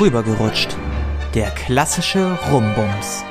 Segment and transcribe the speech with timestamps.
[0.00, 0.74] Rübergerutscht.
[1.34, 3.22] Der klassische Rumbums.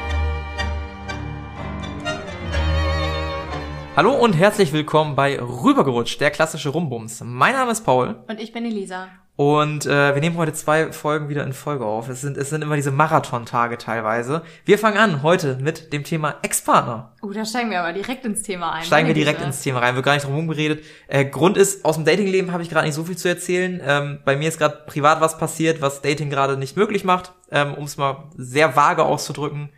[3.96, 7.24] Hallo und herzlich willkommen bei Rübergerutscht, der klassische Rumbums.
[7.26, 8.24] Mein Name ist Paul.
[8.28, 9.08] Und ich bin Elisa.
[9.40, 12.10] Und äh, wir nehmen heute zwei Folgen wieder in Folge auf.
[12.10, 14.42] Es sind, es sind immer diese Marathon-Tage teilweise.
[14.66, 17.14] Wir fangen an heute mit dem Thema Ex-Partner.
[17.22, 18.84] Oh, da steigen wir aber direkt ins Thema ein.
[18.84, 19.96] Steigen wir Meine direkt ins Thema rein.
[19.96, 20.84] Wird gar nicht drum rumgeredet.
[21.08, 23.80] Äh, Grund ist, aus dem Datingleben habe ich gerade nicht so viel zu erzählen.
[23.82, 27.76] Ähm, bei mir ist gerade privat was passiert, was Dating gerade nicht möglich macht, ähm,
[27.76, 29.70] um es mal sehr vage auszudrücken.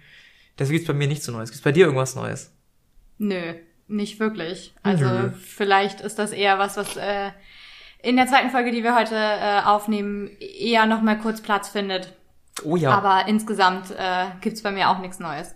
[0.58, 1.52] Deswegen gibt's bei mir nichts so Neues.
[1.52, 2.52] Gibt's bei dir irgendwas Neues?
[3.20, 3.54] Nö,
[3.88, 4.74] nicht wirklich.
[4.82, 5.30] Also Nö.
[5.40, 7.30] vielleicht ist das eher was, was äh,
[8.04, 12.14] in der zweiten Folge, die wir heute äh, aufnehmen, eher noch mal kurz Platz findet.
[12.64, 12.92] Oh ja.
[12.92, 15.56] Aber insgesamt äh, gibt's bei mir auch nichts Neues.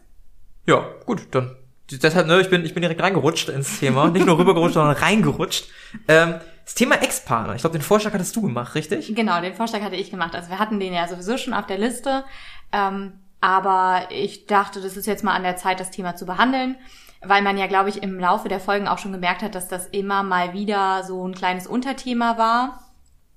[0.66, 1.56] Ja, gut, dann.
[1.92, 4.10] Deshalb, ne, ich bin, ich bin direkt reingerutscht ins Thema.
[4.10, 5.66] Nicht nur rübergerutscht, sondern reingerutscht.
[6.08, 7.54] Ähm, das Thema Ex-Partner.
[7.54, 9.14] Ich glaube, den Vorschlag hattest du gemacht, richtig?
[9.14, 10.34] Genau, den Vorschlag hatte ich gemacht.
[10.34, 12.24] Also wir hatten den ja sowieso schon auf der Liste.
[12.72, 16.78] Ähm, aber ich dachte, das ist jetzt mal an der Zeit, das Thema zu behandeln,
[17.28, 19.88] weil man ja, glaube ich, im Laufe der Folgen auch schon gemerkt hat, dass das
[19.88, 22.84] immer mal wieder so ein kleines Unterthema war,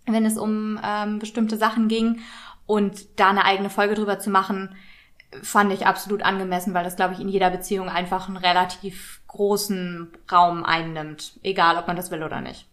[0.07, 2.21] wenn es um ähm, bestimmte Sachen ging.
[2.67, 4.75] Und da eine eigene Folge drüber zu machen,
[5.43, 10.09] fand ich absolut angemessen, weil das, glaube ich, in jeder Beziehung einfach einen relativ großen
[10.31, 12.67] Raum einnimmt, egal ob man das will oder nicht.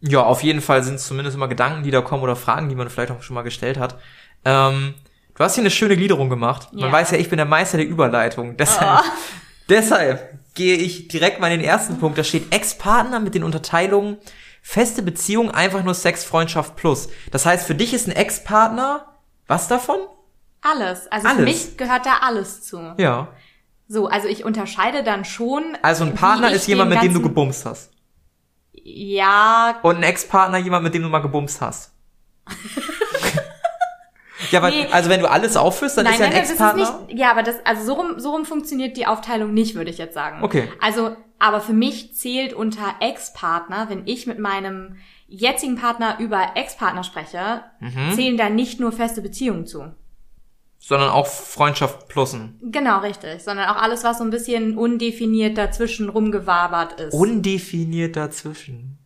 [0.00, 2.74] Ja, auf jeden Fall sind es zumindest immer Gedanken, die da kommen oder Fragen, die
[2.74, 3.96] man vielleicht auch schon mal gestellt hat.
[4.44, 4.94] Ähm,
[5.34, 6.72] du hast hier eine schöne Gliederung gemacht.
[6.72, 6.92] Man Ja.
[6.92, 8.56] weiß ja, ich bin der Meister der Überleitung.
[8.56, 9.02] Deshalb,
[9.68, 12.18] deshalb gehe ich direkt mal in den ersten Punkt.
[12.18, 14.18] Da steht Ex-Partner mit den Unterteilungen
[14.60, 17.08] feste Beziehung, einfach nur Sex, Freundschaft plus.
[17.30, 19.06] Das heißt, für dich ist ein Ex-Partner
[19.46, 19.96] was davon?
[20.60, 21.10] Alles.
[21.10, 21.44] Also für Alles.
[21.46, 22.94] mich gehört da alles zu.
[22.98, 23.28] Ja.
[23.88, 25.78] So, also ich unterscheide dann schon.
[25.80, 27.90] Also ein Partner ist jemand, mit dem du gebumst hast.
[28.74, 31.94] Ja, Und ein Ex-Partner jemand, mit dem du mal gebumst hast.
[34.50, 34.86] ja, aber Nee.
[34.90, 37.06] also wenn du alles aufführst, dann nein, ist ja ein Ex-Partner.
[37.08, 40.14] Ja, aber das, also so rum, so rum funktioniert die Aufteilung nicht, würde ich jetzt
[40.14, 40.42] sagen.
[40.42, 40.68] Okay.
[40.80, 47.04] Also, aber für mich zählt unter Ex-Partner, wenn ich mit meinem jetzigen Partner über Ex-Partner
[47.04, 48.12] spreche, Mhm.
[48.14, 49.92] zählen da nicht nur feste Beziehungen zu.
[50.82, 52.58] sondern auch Freundschaft plussen.
[52.62, 53.42] Genau, richtig.
[53.42, 57.12] Sondern auch alles, was so ein bisschen undefiniert dazwischen rumgewabert ist.
[57.12, 58.98] Undefiniert dazwischen.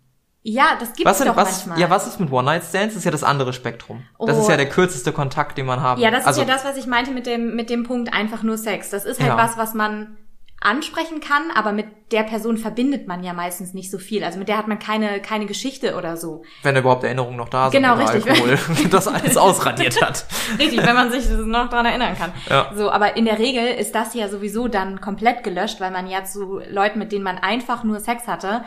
[0.47, 1.81] Ja, das gibt Was, es doch was, manchmal.
[1.81, 2.95] ja, was ist mit One-Night-Stands?
[2.95, 4.03] Das ist ja das andere Spektrum.
[4.19, 4.43] Das Oh.
[4.43, 6.77] ist ja der kürzeste Kontakt, den man haben Ja, das also, ist ja das, was
[6.77, 8.91] ich meinte mit dem, mit dem Punkt einfach nur Sex.
[8.91, 9.37] Das ist halt Ja.
[9.39, 10.19] was, was man
[10.61, 14.25] ansprechen kann, aber mit der Person verbindet man ja meistens nicht so viel.
[14.25, 16.43] Also mit der hat man keine, keine Geschichte oder so.
[16.63, 18.27] Wenn überhaupt Erinnerungen noch da sind Genau, richtig.
[18.31, 18.59] Alkohol
[18.91, 20.25] das alles ausradiert hat.
[20.59, 22.33] Richtig, wenn man sich das noch dran erinnern kann.
[22.49, 22.71] Ja.
[22.75, 26.25] So, aber in der Regel ist das ja sowieso dann komplett gelöscht, weil man ja
[26.25, 28.65] zu Leuten, mit denen man einfach nur Sex hatte,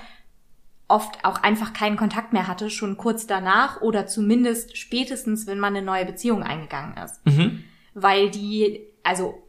[0.87, 5.75] oft auch einfach keinen Kontakt mehr hatte, schon kurz danach oder zumindest spätestens, wenn man
[5.75, 7.25] eine neue Beziehung eingegangen ist.
[7.25, 7.63] Mhm.
[7.93, 9.43] weil die, also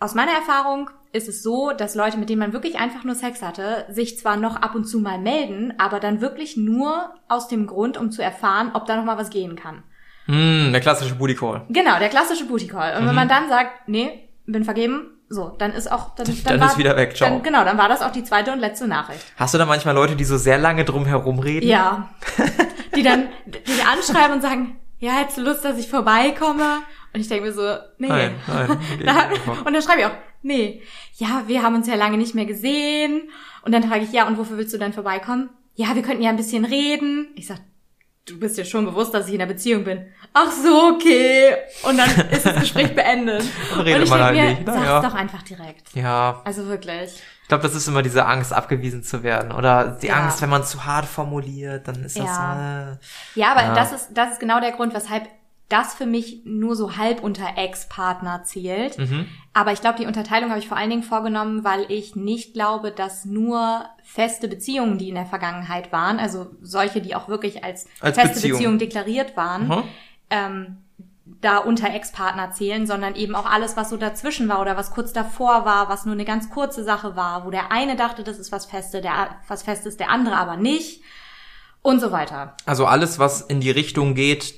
[0.00, 3.42] aus meiner Erfahrung ist es so, dass Leute, mit denen man wirklich einfach nur Sex
[3.42, 7.66] hatte, sich zwar noch ab und zu mal melden, aber dann wirklich nur aus dem
[7.66, 9.82] Grund, um zu erfahren, ob da noch mal was gehen kann.
[10.26, 11.64] Hm, der klassische Booty Call.
[11.70, 12.98] Genau, der klassische Booty Call.
[12.98, 16.36] Und wenn man dann sagt, nee, bin vergeben, so, dann ist auch, dann, dann.
[16.44, 17.28] Dann war, ist wieder weg, ciao.
[17.28, 19.24] Dann, genau, dann war das auch die zweite und letzte Nachricht.
[19.36, 21.66] Hast du da manchmal Leute, die so sehr lange drum herum reden?
[21.66, 22.10] Ja.
[22.96, 26.78] Die dann dich anschreiben und sagen, ja, hättest du Lust, dass ich vorbeikomme?
[27.14, 27.62] Und ich denke mir so,
[27.98, 28.08] nee.
[28.08, 28.78] Nein, nein.
[29.04, 29.28] Da,
[29.64, 30.82] und dann schreibe ich auch, nee,
[31.14, 33.28] ja, wir haben uns ja lange nicht mehr gesehen.
[33.62, 35.50] Und dann frage ich, ja, und wofür willst du denn vorbeikommen?
[35.76, 37.28] Ja, wir könnten ja ein bisschen reden.
[37.36, 37.58] Ich sag,
[38.26, 40.06] du bist dir schon bewusst, dass ich in einer Beziehung bin.
[40.34, 41.54] Ach so, okay.
[41.82, 43.42] Und dann ist das Gespräch beendet.
[43.70, 44.62] Dann redet und ich man halt mir, nicht.
[44.66, 45.00] Na sag's ja.
[45.02, 45.94] doch einfach direkt.
[45.94, 47.22] Ja, Also wirklich.
[47.42, 49.52] ich glaube, das ist immer diese Angst, abgewiesen zu werden.
[49.52, 50.16] Oder die Ja.
[50.16, 52.92] Angst, wenn man zu hart formuliert, dann ist das Ja.
[52.92, 52.96] äh,
[53.40, 53.74] Ja, aber Ja.
[53.74, 55.26] das ist, das ist genau der Grund, weshalb
[55.68, 58.98] das für mich nur so halb unter Ex-Partner zählt.
[58.98, 59.26] mhm.
[59.52, 62.90] Aber ich glaube, die Unterteilung habe ich vor allen Dingen vorgenommen, weil ich nicht glaube,
[62.90, 67.86] dass nur feste Beziehungen, die in der Vergangenheit waren, also solche, die auch wirklich als,
[68.00, 68.52] Als feste Beziehung.
[68.58, 69.82] Beziehungen deklariert waren, Mhm.
[70.30, 70.76] ähm,
[71.42, 75.12] da unter Ex-Partner zählen, sondern eben auch alles, was so dazwischen war oder was kurz
[75.12, 78.50] davor war, was nur eine ganz kurze Sache war, wo der eine dachte, das ist
[78.50, 81.02] was Feste, der was Festes, der andere aber nicht
[81.82, 82.54] und so weiter.
[82.64, 84.54] Also alles, was in die Richtung geht,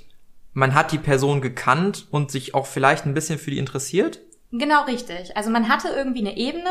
[0.53, 4.21] man hat die Person gekannt und sich auch vielleicht ein bisschen für die interessiert.
[4.53, 5.37] Genau richtig.
[5.37, 6.71] Also man hatte irgendwie eine Ebene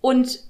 [0.00, 0.40] und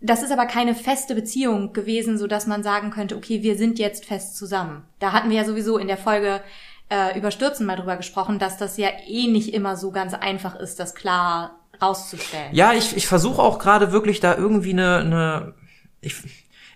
[0.00, 3.78] das ist aber keine feste Beziehung gewesen, so dass man sagen könnte, okay, wir sind
[3.78, 4.84] jetzt fest zusammen.
[4.98, 6.40] Da hatten wir ja sowieso in der Folge
[6.88, 10.56] äh, über Stürzen mal drüber gesprochen, dass das ja eh nicht immer so ganz einfach
[10.56, 12.54] ist, das klar rauszustellen.
[12.54, 15.54] Ja, ich, ich versuche auch gerade wirklich da irgendwie eine, eine
[16.00, 16.16] ich,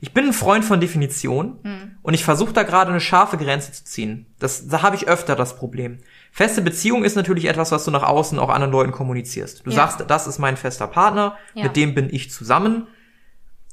[0.01, 1.99] Ich bin ein Freund von Definition Hm.
[2.03, 4.27] und ich versuche da gerade eine scharfe Grenze zu ziehen.
[4.39, 5.99] Das, da habe ich öfter das Problem.
[6.33, 9.65] Feste Beziehung ist natürlich etwas, was du nach außen auch anderen Leuten kommunizierst.
[9.65, 9.77] Du Ja.
[9.77, 11.65] sagst, das ist mein fester Partner, Ja.
[11.65, 12.87] mit dem bin ich zusammen.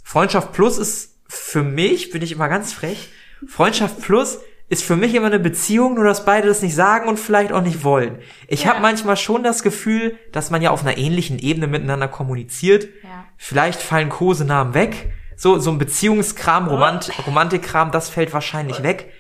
[0.03, 3.09] Freundschaft Plus ist für mich, bin ich immer ganz frech,
[3.47, 4.39] Freundschaft Plus
[4.69, 7.61] ist für mich immer eine Beziehung, nur dass beide das nicht sagen und vielleicht auch
[7.61, 8.19] nicht wollen.
[8.47, 8.71] Ich Ja.
[8.71, 12.85] habe manchmal schon das Gefühl, dass man ja auf einer ähnlichen Ebene miteinander kommuniziert.
[13.03, 13.25] Ja.
[13.37, 15.11] Vielleicht fallen Kosenamen weg.
[15.37, 19.13] So, so ein Beziehungskram, Romant Romantikkram, das fällt wahrscheinlich weg.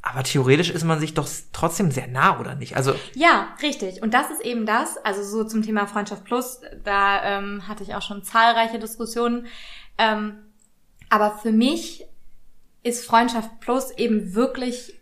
[0.00, 2.76] Aber theoretisch ist man sich doch trotzdem sehr nah, oder nicht?
[2.76, 4.00] Also, Ja, richtig.
[4.00, 7.94] Und das ist eben das, also so zum Thema Freundschaft Plus, da ähm, hatte ich
[7.94, 9.46] auch schon zahlreiche Diskussionen.
[9.98, 10.38] Ähm,
[11.10, 12.06] aber für mich
[12.82, 14.94] ist Freundschaft Plus eben wirklich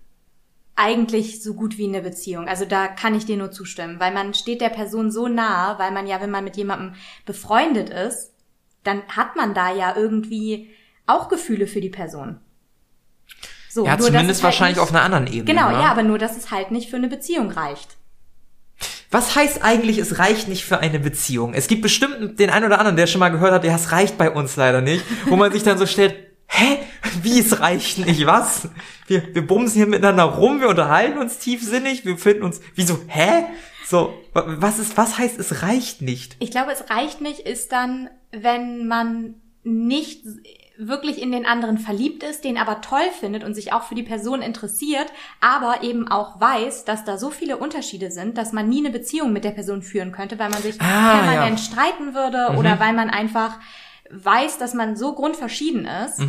[0.77, 2.49] eigentlich so gut wie eine Beziehung.
[2.49, 5.91] Also da kann ich dir nur zustimmen, weil man steht der Person so nah, weil
[5.91, 6.95] man ja, wenn man mit jemandem
[7.25, 8.33] befreundet ist,
[8.87, 10.71] dann hat man da ja irgendwie
[11.06, 12.38] auch Gefühle für die Person.
[13.71, 15.44] So, ja, nur, zumindest es halt wahrscheinlich nicht- auf einer anderen Ebene.
[15.44, 15.75] Genau, ne?
[15.83, 17.97] ja, aber nur, dass es halt nicht für eine Beziehung reicht.
[19.11, 21.55] Was heißt eigentlich, es reicht nicht für eine Beziehung?
[21.55, 24.19] Es gibt bestimmt den einen oder anderen, der schon mal gehört hat, ja, es reicht
[24.19, 26.15] bei uns leider nicht, wo man sich dann so stellt,
[26.49, 26.79] hä?
[27.23, 28.27] Wie es reicht nicht?
[28.27, 28.69] Was?
[29.06, 33.44] Wir, wir bumsen hier miteinander rum, wir unterhalten uns tiefsinnig, wir finden uns, wieso, hä?
[33.87, 36.37] So, wa- was ist, was heißt, es reicht nicht?
[36.41, 38.11] Ich glaube, es reicht nicht, ist dann,
[38.43, 40.25] wenn man nicht
[40.79, 44.03] wirklich in den anderen verliebt ist, den aber toll findet und sich auch für die
[44.03, 45.06] Person interessiert,
[45.41, 49.33] aber eben auch weiß, dass da so viele Unterschiede sind, dass man nie eine Beziehung
[49.33, 51.65] mit der Person führen könnte, weil man sich Ah, permanent ja.
[51.65, 53.59] streiten würde oder weil man einfach
[54.11, 56.21] weiß, dass man so grundverschieden ist,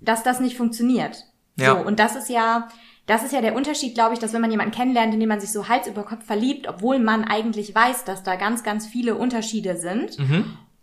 [0.00, 1.24] dass das nicht funktioniert.
[1.56, 1.76] Ja.
[1.76, 2.68] So, und das ist ja,
[3.06, 5.40] das ist ja der Unterschied, glaube ich, dass wenn man jemanden kennenlernt, in den man
[5.40, 9.16] sich so Hals über Kopf verliebt, obwohl man eigentlich weiß, dass da ganz, ganz viele
[9.16, 10.16] Unterschiede sind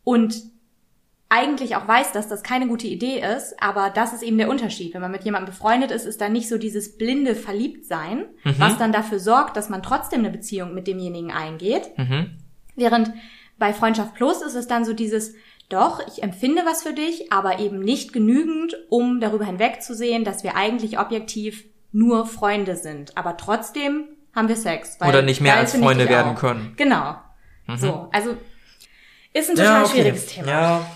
[0.04, 0.44] und
[1.32, 4.94] eigentlich auch weiß, dass das keine gute Idee ist, aber das ist eben der Unterschied.
[4.96, 8.92] Wenn man mit jemandem befreundet ist, ist da nicht so dieses blinde Verliebtsein, was dann
[8.92, 11.92] dafür sorgt, dass man trotzdem eine Beziehung mit demjenigen eingeht.
[12.76, 13.12] Während
[13.60, 15.36] bei Freundschaft Plus ist es dann so dieses,
[15.70, 20.56] doch, ich empfinde was für dich, aber eben nicht genügend, um darüber hinwegzusehen, dass wir
[20.56, 23.18] eigentlich objektiv nur Freunde sind.
[23.18, 24.06] Aber trotzdem
[24.36, 24.96] haben wir Sex.
[25.00, 26.40] weil- Oder nicht mehr als Freunde werden auch.
[26.40, 26.74] können.
[26.78, 27.16] Genau.
[27.76, 28.36] So, also
[29.34, 30.48] ist ein total schwieriges Thema.
[30.48, 30.92] Ja,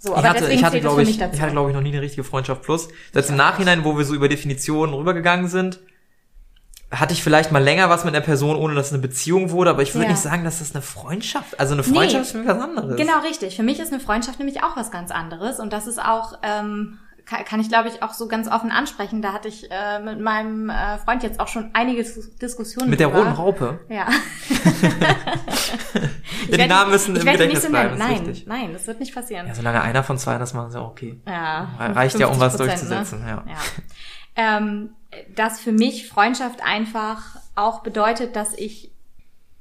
[0.00, 1.92] So, ich aber hatte, deswegen ich hatte, glaube ich, ich hatte, glaube ich, noch nie
[1.92, 2.88] eine richtige Freundschaft plus.
[3.12, 5.80] Selbst im Nachhinein, wo wir so über Definitionen rübergegangen sind,
[6.90, 9.70] hatte ich vielleicht mal länger was mit einer Person, ohne dass es eine Beziehung wurde,
[9.70, 10.12] aber ich würde Ja.
[10.12, 12.20] nicht sagen, dass das eine Freundschaft, also eine Freundschaft Nee.
[12.20, 12.96] ist für mich was anderes.
[12.96, 13.56] Genau, richtig.
[13.56, 15.58] Für mich ist eine Freundschaft nämlich auch was ganz anderes.
[15.60, 16.98] Und das ist auch, ähm,
[17.28, 19.20] kann, kann ich glaube ich auch so ganz offen ansprechen.
[19.22, 23.00] Da hatte ich äh, mit meinem äh, Freund jetzt auch schon einige Dis- Diskussionen Mit
[23.00, 23.20] der drüber.
[23.24, 23.80] roten Raupe.
[23.88, 24.06] Ja.
[26.50, 28.46] Ja, die Namen müssen ich im Gedächtnis nicht so bleiben, Nein, richtig.
[28.46, 29.46] nein, das wird nicht passieren.
[29.48, 31.20] Ja, solange einer von zwei das macht, ist ja okay.
[31.26, 33.44] Ja, Reicht ja, um was 50%, durchzusetzen, ja.
[33.46, 33.56] ja.
[34.36, 34.90] Ähm,
[35.34, 38.92] dass für mich Freundschaft einfach auch bedeutet, dass ich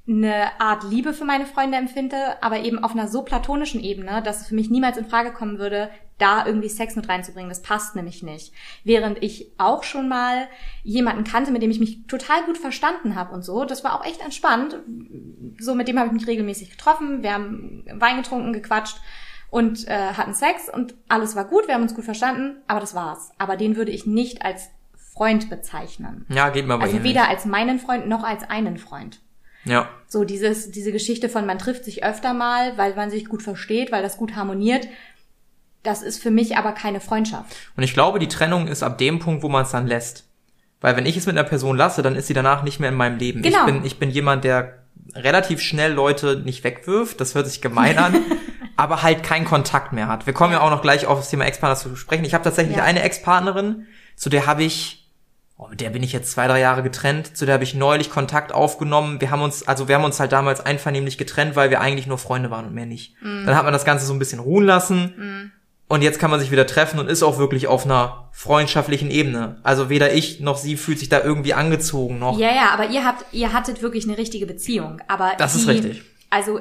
[0.08, 4.42] eine Art Liebe für meine Freunde empfinde, aber eben auf einer so platonischen Ebene, dass
[4.42, 7.50] es für mich niemals in Frage kommen würde, da irgendwie Sex mit reinzubringen.
[7.50, 8.54] Das passt nämlich nicht.
[8.84, 10.48] Während ich auch schon mal
[10.84, 13.66] jemanden kannte, mit dem ich mich total gut verstanden habe und so.
[13.66, 14.78] Das war auch echt entspannt.
[15.60, 17.24] So mit dem habe ich mich regelmäßig getroffen.
[17.24, 18.98] Wir haben Wein getrunken, gequatscht
[19.50, 21.68] und äh, hatten Sex und alles war gut.
[21.68, 23.32] Wir haben uns gut verstanden, aber das war's.
[23.38, 26.26] Aber den würde ich nicht als Freund bezeichnen.
[26.30, 29.20] Ja, geht mir bei Also weder als meinen Freund noch als einen Freund.
[29.66, 29.90] Ja.
[30.08, 33.92] So dieses, diese Geschichte von man trifft sich öfter mal, weil man sich gut versteht,
[33.92, 34.88] weil das gut harmoniert.
[35.88, 37.56] Das ist für mich aber keine Freundschaft.
[37.78, 40.26] Und ich glaube, die Trennung ist ab dem Punkt, wo man es dann lässt.
[40.82, 42.96] Weil wenn ich es mit einer Person lasse, dann ist sie danach nicht mehr in
[42.96, 43.42] meinem Leben.
[43.42, 43.60] Genau.
[43.60, 44.80] Ich bin, ich bin jemand, der
[45.16, 47.22] relativ schnell Leute nicht wegwirft.
[47.22, 48.16] Das hört sich gemein an.
[48.76, 50.28] aber halt keinen Kontakt mehr hat.
[50.28, 52.26] Wir kommen ja, auch noch gleich auf das Thema Ex-Partner zu sprechen.
[52.26, 52.84] Ich habe tatsächlich Ja.
[52.84, 55.10] eine Ex-Partnerin, zu der habe ich,
[55.58, 58.10] oh, mit der bin ich jetzt zwei, drei Jahre getrennt, zu der habe ich neulich
[58.10, 59.22] Kontakt aufgenommen.
[59.22, 62.18] Wir haben uns, also wir haben uns halt damals einvernehmlich getrennt, weil wir eigentlich nur
[62.18, 63.16] Freunde waren und mehr nicht.
[63.24, 65.54] Dann hat man das Ganze so ein bisschen ruhen lassen.
[65.90, 69.60] Und jetzt kann man sich wieder treffen und ist auch wirklich auf einer freundschaftlichen Ebene.
[69.64, 72.38] Also weder ich noch sie fühlt sich da irgendwie angezogen noch.
[72.38, 75.02] Ja, ja, aber ihr habt, ihr hattet wirklich eine richtige Beziehung.
[75.08, 76.02] Aber Das die, ist richtig.
[76.30, 76.60] Also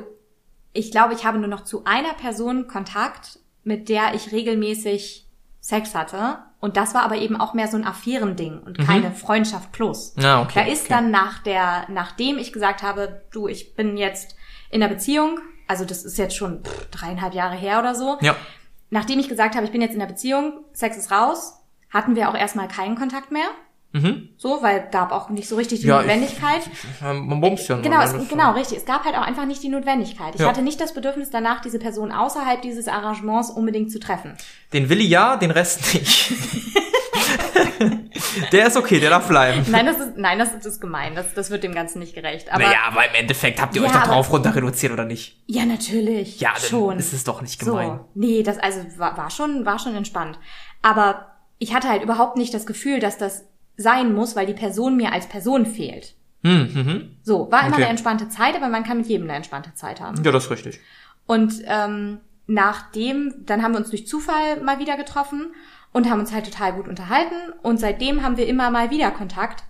[0.72, 5.26] ich glaube, ich habe nur noch zu einer Person Kontakt, mit der ich regelmäßig
[5.60, 6.38] Sex hatte.
[6.60, 10.14] Und das war aber eben auch mehr so ein Affärending und keine Freundschaft plus.
[10.16, 10.24] Mhm.
[10.24, 10.94] Ah, okay, da ist okay.
[10.94, 14.36] dann nach der, nachdem ich gesagt habe, du, ich bin jetzt
[14.70, 18.36] in der Beziehung, also das ist jetzt schon pff, dreieinhalb Jahre her oder so, Ja.
[18.90, 21.54] Nachdem ich gesagt habe, ich bin jetzt in der Beziehung, Sex ist raus,
[21.90, 23.46] hatten wir auch erstmal keinen Kontakt mehr.
[23.92, 24.28] Mhm.
[24.36, 26.62] So, weil gab auch nicht so richtig die Ja, Notwendigkeit.
[27.00, 28.04] Man bumst ja Genau, ne?
[28.04, 28.78] es, genau, richtig.
[28.78, 30.34] Es gab halt auch einfach nicht die Notwendigkeit.
[30.34, 30.48] Ich Ja.
[30.48, 34.36] hatte nicht das Bedürfnis danach, diese Person außerhalb dieses Arrangements unbedingt zu treffen.
[34.72, 36.32] Den Willi ja, den Rest nicht.
[38.52, 39.64] der ist okay, der darf bleiben.
[39.68, 41.14] Nein, das ist, nein, das ist, gemein.
[41.14, 42.52] Das, das wird dem Ganzen nicht gerecht.
[42.52, 45.42] Aber naja, aber im Endeffekt habt ihr Ja, euch doch drauf runter reduziert, oder nicht?
[45.46, 46.40] ja, natürlich.
[46.40, 46.98] Ja, schon.
[46.98, 47.88] ist es doch nicht gemein.
[47.88, 50.38] So, nee, das also war, war schon war schon entspannt.
[50.82, 53.44] Aber ich hatte halt überhaupt nicht das Gefühl, dass das
[53.76, 56.14] sein muss, weil die Person mir als Person fehlt.
[56.42, 57.16] Hm, mhm.
[57.22, 57.82] So, war immer Okay.
[57.82, 60.22] eine entspannte Zeit, aber man kann mit jedem eine entspannte Zeit haben.
[60.22, 60.80] Ja, das ist richtig.
[61.26, 65.52] Und ähm, nachdem, dann haben wir uns durch Zufall mal wieder getroffen
[65.96, 67.54] und haben uns halt total gut unterhalten.
[67.62, 69.64] Und seitdem haben wir immer mal wieder Kontakt.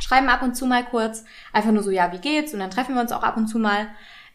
[0.00, 2.52] Schreiben ab und zu mal kurz, einfach nur so, ja, wie geht's?
[2.52, 3.86] Und dann treffen wir uns auch ab und zu mal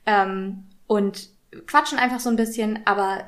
[0.05, 1.27] ähm, und
[1.67, 2.79] quatschen einfach so ein bisschen.
[2.85, 3.25] Aber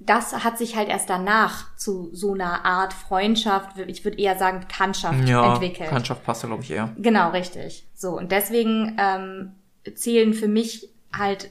[0.00, 4.60] das hat sich halt erst danach zu so einer Art Freundschaft, ich würde eher sagen
[4.60, 5.88] Bekanntschaft Ja, entwickelt.
[5.88, 6.92] Bekanntschaft passt da, glaube ich, eher.
[6.98, 7.86] Genau, richtig.
[7.94, 9.52] So, und deswegen ähm,
[9.94, 11.50] zählen für mich halt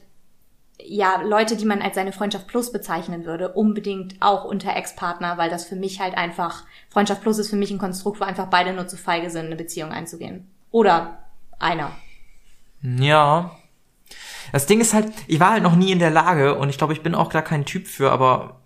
[0.80, 5.50] ja Leute, die man als seine Freundschaft Plus bezeichnen würde, unbedingt auch unter Ex-Partner, weil
[5.50, 8.72] das für mich halt einfach, Freundschaft Plus ist für mich ein Konstrukt, wo einfach beide
[8.72, 10.50] nur zu feige sind, eine Beziehung einzugehen.
[10.70, 11.24] Oder
[11.58, 11.92] einer.
[12.82, 13.56] Ja.
[14.52, 16.92] Das Ding ist halt, ich war halt noch nie in der Lage und ich glaube,
[16.92, 18.60] ich bin auch gar kein Typ für, aber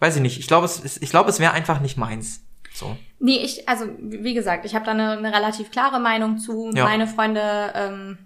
[0.00, 0.38] weiß ich nicht.
[0.38, 2.42] Ich glaube, es, ich glaube, es wäre einfach nicht meins.
[2.72, 2.96] So.
[3.18, 6.70] Nee, ich, also wie gesagt, ich habe da eine, eine relativ klare Meinung zu.
[6.74, 6.84] Ja.
[6.84, 8.18] Meine Freunde ähm,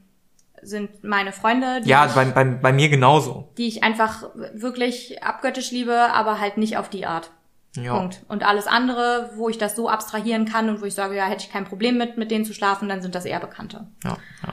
[0.64, 3.52] sind meine Freunde, die, Ja, ich, bei, bei, bei mir genauso.
[3.58, 7.30] die ich einfach wirklich abgöttisch liebe, aber halt nicht auf die Art.
[7.76, 7.96] Ja.
[7.98, 8.22] Punkt.
[8.28, 11.44] Und alles andere, wo ich das so abstrahieren kann und wo ich sage, ja, hätte
[11.44, 13.88] ich kein Problem mit, mit denen zu schlafen, dann sind das eher Bekannte.
[14.04, 14.52] Ja, ja.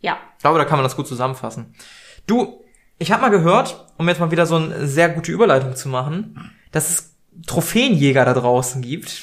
[0.00, 0.18] Ja.
[0.36, 1.74] Ich glaube, da kann man das gut zusammenfassen.
[2.26, 2.62] Du,
[2.98, 6.52] ich habe mal gehört, um jetzt mal wieder so eine sehr gute Überleitung zu machen,
[6.72, 7.14] dass es
[7.46, 9.22] Trophäenjäger da draußen gibt,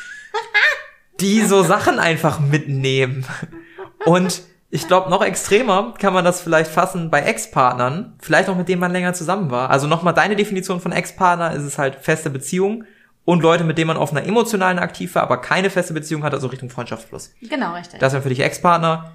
[1.20, 3.24] die so Sachen einfach mitnehmen.
[4.04, 8.68] Und ich glaube, noch extremer kann man das vielleicht fassen bei Ex-Partnern, vielleicht auch mit
[8.68, 9.70] denen man länger zusammen war.
[9.70, 12.84] Also nochmal deine Definition von Ex-Partner ist es halt feste Beziehung
[13.24, 16.32] und Leute, mit denen man auf einer emotionalen aktiv war, aber keine feste Beziehung hat,
[16.34, 17.32] also Richtung Freundschaft plus.
[17.42, 17.98] Genau, richtig.
[18.00, 19.12] Das wären für dich Ex-Partner.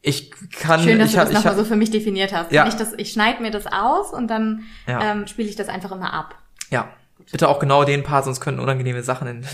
[0.00, 2.50] Ich kann, Schön, dass ich, du das nochmal so für mich definiert hast.
[2.50, 2.66] Ja.
[2.66, 5.12] Ich, das, ich schneide mir das aus und dann Ja.
[5.12, 6.34] ähm, spiele ich das einfach immer ab.
[6.70, 6.88] ja.
[7.30, 9.42] Bitte auch genau den Part, sonst könnten unangenehme Sachen in.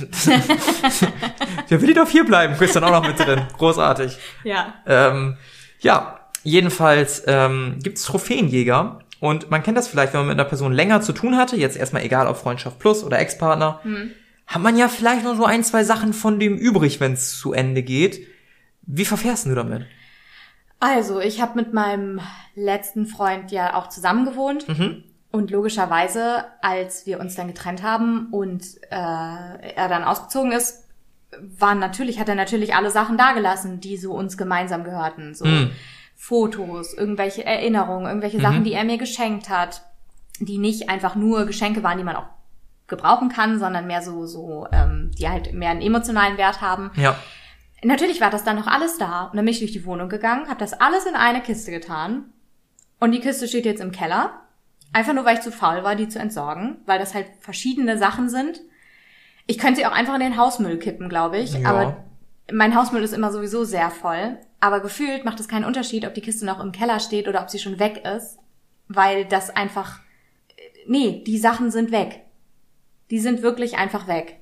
[1.69, 2.55] ja, will die doch hier bleiben.
[2.55, 3.43] Du bist dann auch noch mit drin.
[3.57, 4.19] Großartig.
[4.45, 4.75] Ja.
[4.87, 5.37] Ähm,
[5.81, 9.01] ja, jedenfalls ähm, gibt es Trophäenjäger.
[9.21, 11.77] Und man kennt das vielleicht, wenn man mit einer Person länger zu tun hatte, jetzt
[11.77, 13.81] erstmal egal ob Freundschaft plus oder Ex-Partner,
[14.47, 17.53] hat man ja vielleicht noch so ein, zwei Sachen von dem übrig, wenn es zu
[17.53, 18.27] Ende geht.
[18.83, 19.87] Wie verfährst du damit?
[20.81, 22.21] Also, ich habe mit meinem
[22.55, 24.69] letzten Freund ja auch zusammen gewohnt.
[24.69, 25.05] Mhm.
[25.31, 30.85] Und logischerweise, als wir uns dann getrennt haben und äh, er dann ausgezogen ist,
[31.41, 35.35] waren natürlich, hat er natürlich alle Sachen dagelassen, die so uns gemeinsam gehörten.
[35.35, 35.71] So Mhm.
[36.17, 39.83] Fotos, irgendwelche Erinnerungen, irgendwelche Sachen, die er mir geschenkt hat,
[40.41, 42.27] die nicht einfach nur Geschenke waren, die man auch
[42.89, 46.91] gebrauchen kann, sondern mehr so, so, ähm, die halt mehr einen emotionalen Wert haben.
[46.97, 47.17] Ja.
[47.85, 49.27] Natürlich war das dann noch alles da.
[49.27, 52.33] Und dann bin ich durch die Wohnung gegangen, habe das alles in eine Kiste getan.
[52.99, 54.41] Und die Kiste steht jetzt im Keller.
[54.93, 58.29] Einfach nur, weil ich zu faul war, die zu entsorgen, weil das halt verschiedene Sachen
[58.29, 58.61] sind.
[59.47, 61.55] Ich könnte sie auch einfach in den Hausmüll kippen, glaube ich.
[61.55, 61.69] Ja.
[61.69, 62.05] Aber
[62.51, 64.39] mein Hausmüll ist immer sowieso sehr voll.
[64.61, 67.51] Aber gefühlt macht es keinen Unterschied, ob die Kiste noch im Keller steht oder ob
[67.51, 68.39] sie schon weg ist.
[68.89, 70.01] Weil das einfach,
[70.87, 72.23] nee, die Sachen sind weg.
[73.11, 74.41] Die sind wirklich einfach weg.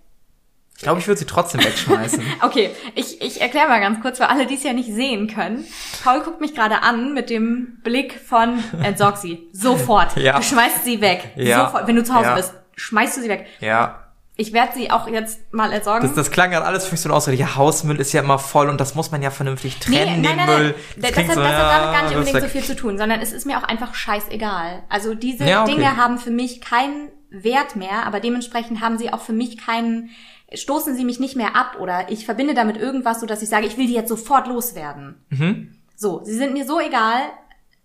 [0.77, 2.23] Ich glaube, ich würde sie trotzdem wegschmeißen.
[2.43, 5.65] Okay, ich, ich erkläre mal ganz kurz für alle, die es ja nicht sehen können.
[6.05, 9.49] Paul guckt mich gerade an mit dem Blick von entsorg sie.
[9.53, 10.17] Sofort.
[10.17, 10.37] Ja.
[10.37, 11.31] Du schmeißt sie weg.
[11.37, 11.65] Ja.
[11.67, 11.87] Sofort.
[11.89, 12.35] Wenn du zu Hause Ja.
[12.35, 13.47] bist, schmeißt du sie weg.
[13.61, 14.03] ja.
[14.39, 16.07] Ich werde sie auch jetzt mal entsorgen.
[16.07, 18.69] Das, das klang gerade alles für mich so aus, ja, Hausmüll ist ja immer voll
[18.69, 20.75] und das muss man ja vernünftig trennen, den Müll.
[20.99, 23.23] Das, das, hat, das hat damit gar nicht ja, unbedingt so viel zu tun, sondern
[23.23, 24.83] es ist mir auch einfach scheißegal.
[24.91, 25.77] Also diese Ja, okay.
[25.77, 30.11] Dinge haben für mich keinen Wert mehr, aber dementsprechend haben sie auch für mich keinen,
[30.55, 33.67] stoßen sie mich nicht mehr ab oder ich verbinde damit irgendwas, so dass ich sage,
[33.67, 35.17] ich will die jetzt sofort loswerden.
[35.31, 35.75] Mhm.
[35.97, 37.21] So, sie sind mir so egal,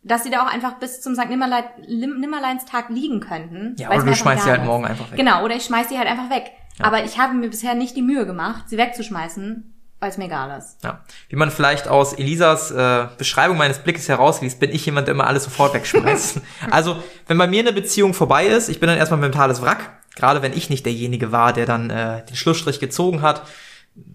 [0.03, 1.30] dass sie da auch einfach bis zum St.
[1.30, 3.75] Nimmerlein, Nimmerleinstag liegen könnten.
[3.77, 4.68] Ja, oder du schmeißt sie halt ist.
[4.68, 5.18] morgen einfach weg.
[5.18, 6.51] Genau, oder ich schmeiß sie halt einfach weg.
[6.80, 10.58] Aber ich habe mir bisher nicht die Mühe gemacht, sie wegzuschmeißen, weil es mir egal
[10.58, 10.84] ist.
[10.84, 11.01] Ja.
[11.30, 15.27] Wie man vielleicht aus Elisas äh, Beschreibung meines Blickes herausliest, bin ich jemand, der immer
[15.27, 16.41] alles sofort wegschmeißt.
[16.72, 20.00] also, wenn bei mir eine Beziehung vorbei ist, ich bin dann erstmal ein mentales Wrack,
[20.21, 23.41] gerade wenn ich nicht derjenige war, der dann äh, den Schlussstrich gezogen hat.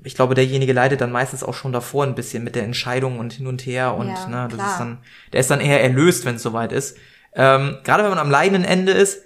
[0.05, 3.35] Ich glaube, derjenige leidet dann meistens auch schon davor ein bisschen mit der Entscheidung und
[3.35, 4.71] hin und her und Ja, ne, das klar.
[4.71, 4.99] ist dann,
[5.33, 6.97] der ist dann eher erlöst, wenn es soweit ist.
[7.35, 9.19] Ähm, gerade wenn man am leidenden Ende ist,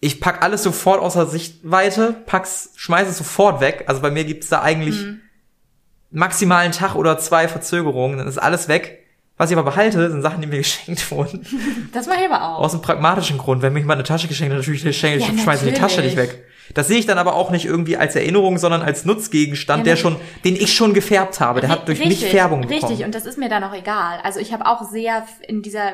[0.00, 3.84] ich pack alles sofort außer Sichtweite, pack's, schmeiß es sofort weg.
[3.88, 5.20] Also bei mir gibt's da eigentlich Mhm.
[6.10, 9.01] maximal einen Tag oder zwei Verzögerungen, dann ist alles weg.
[9.42, 11.44] Was ich aber behalte, sind Sachen, die mir geschenkt wurden.
[11.92, 12.60] Das mache ich aber auch.
[12.60, 13.60] Aus einem pragmatischen Grund.
[13.60, 16.00] Wenn mir jemand eine Tasche geschenkt hat, natürlich schenke ich, Ja, schmeiße ich die Tasche
[16.00, 16.44] nicht weg.
[16.74, 19.94] Das sehe ich dann aber auch nicht irgendwie als Erinnerung, sondern als Nutzgegenstand, Ja, der
[19.94, 21.60] na- schon, den ich schon gefärbt habe.
[21.60, 22.84] Der hat durch mich Färbung bekommen.
[22.84, 24.20] Richtig, und das ist mir dann auch egal.
[24.22, 25.90] Also ich habe auch sehr in dieser,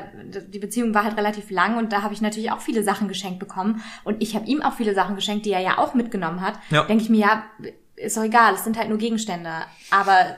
[0.47, 3.39] die Beziehung war halt relativ lang und da habe ich natürlich auch viele Sachen geschenkt
[3.39, 3.81] bekommen.
[4.03, 6.53] Und ich habe ihm auch viele Sachen geschenkt, die er ja auch mitgenommen hat.
[6.69, 6.83] Ja.
[6.83, 7.43] Denke ich mir, ja,
[8.01, 9.49] ist doch egal, es sind halt nur Gegenstände.
[9.91, 10.37] Aber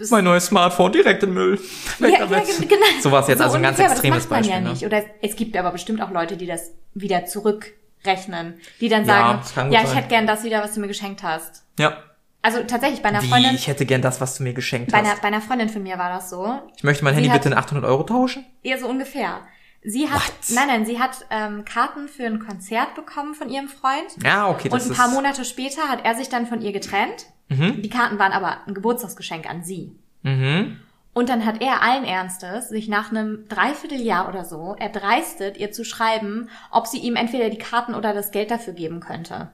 [0.00, 1.58] es mein neues Smartphone direkt in Müll.
[1.98, 2.26] Weg ja, ja,
[2.60, 2.86] genau.
[3.02, 4.54] So war es jetzt, also ein ganz extremes das macht man Beispiel.
[4.54, 4.70] Ja ne?
[4.70, 4.84] nicht.
[4.86, 8.60] Oder es gibt aber bestimmt auch Leute, die das wieder zurückrechnen.
[8.80, 9.96] Die dann Ja, sagen, ja, ich sein.
[9.96, 11.64] hätte gern das wieder, was du mir geschenkt hast.
[11.78, 11.96] Ja.
[12.42, 14.98] Also tatsächlich, bei einer Wie, Freundin, ich hätte gern das, was du mir geschenkt bei
[14.98, 15.20] einer, hast.
[15.20, 16.58] bei einer Freundin von mir war das so.
[16.76, 18.46] Ich möchte mein Sie Handy hat- bitte in 800 Euro tauschen.
[18.62, 19.40] Eher so ungefähr.
[19.82, 20.32] Sie hat, What?
[20.54, 24.22] nein, nein, sie hat ähm, Karten für ein Konzert bekommen von ihrem Freund.
[24.22, 24.98] Ja, okay, Und das ein ist...
[24.98, 27.26] paar Monate später hat er sich dann von ihr getrennt.
[27.48, 27.80] Mhm.
[27.82, 29.92] Die Karten waren aber ein Geburtstagsgeschenk an sie.
[30.22, 30.80] Mhm.
[31.12, 35.84] Und dann hat er allen Ernstes sich nach einem Dreivierteljahr oder so erdreistet, ihr zu
[35.84, 39.50] schreiben, ob sie ihm entweder die Karten oder das Geld dafür geben könnte.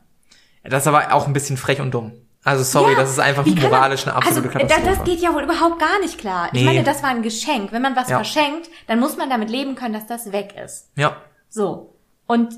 [0.62, 2.12] Das ist aber auch ein bisschen frech und dumm.
[2.46, 4.96] Also sorry, Ja, das ist einfach moralisch eine absolute also, Katastrophe.
[4.96, 6.46] Das geht ja wohl überhaupt gar nicht klar.
[6.52, 6.64] Ich Nee.
[6.64, 7.72] meine, das war ein Geschenk.
[7.72, 8.16] Wenn man was Ja.
[8.16, 10.90] verschenkt, dann muss man damit leben können, dass das weg ist.
[10.96, 11.16] ja.
[11.48, 11.94] So.
[12.26, 12.54] Und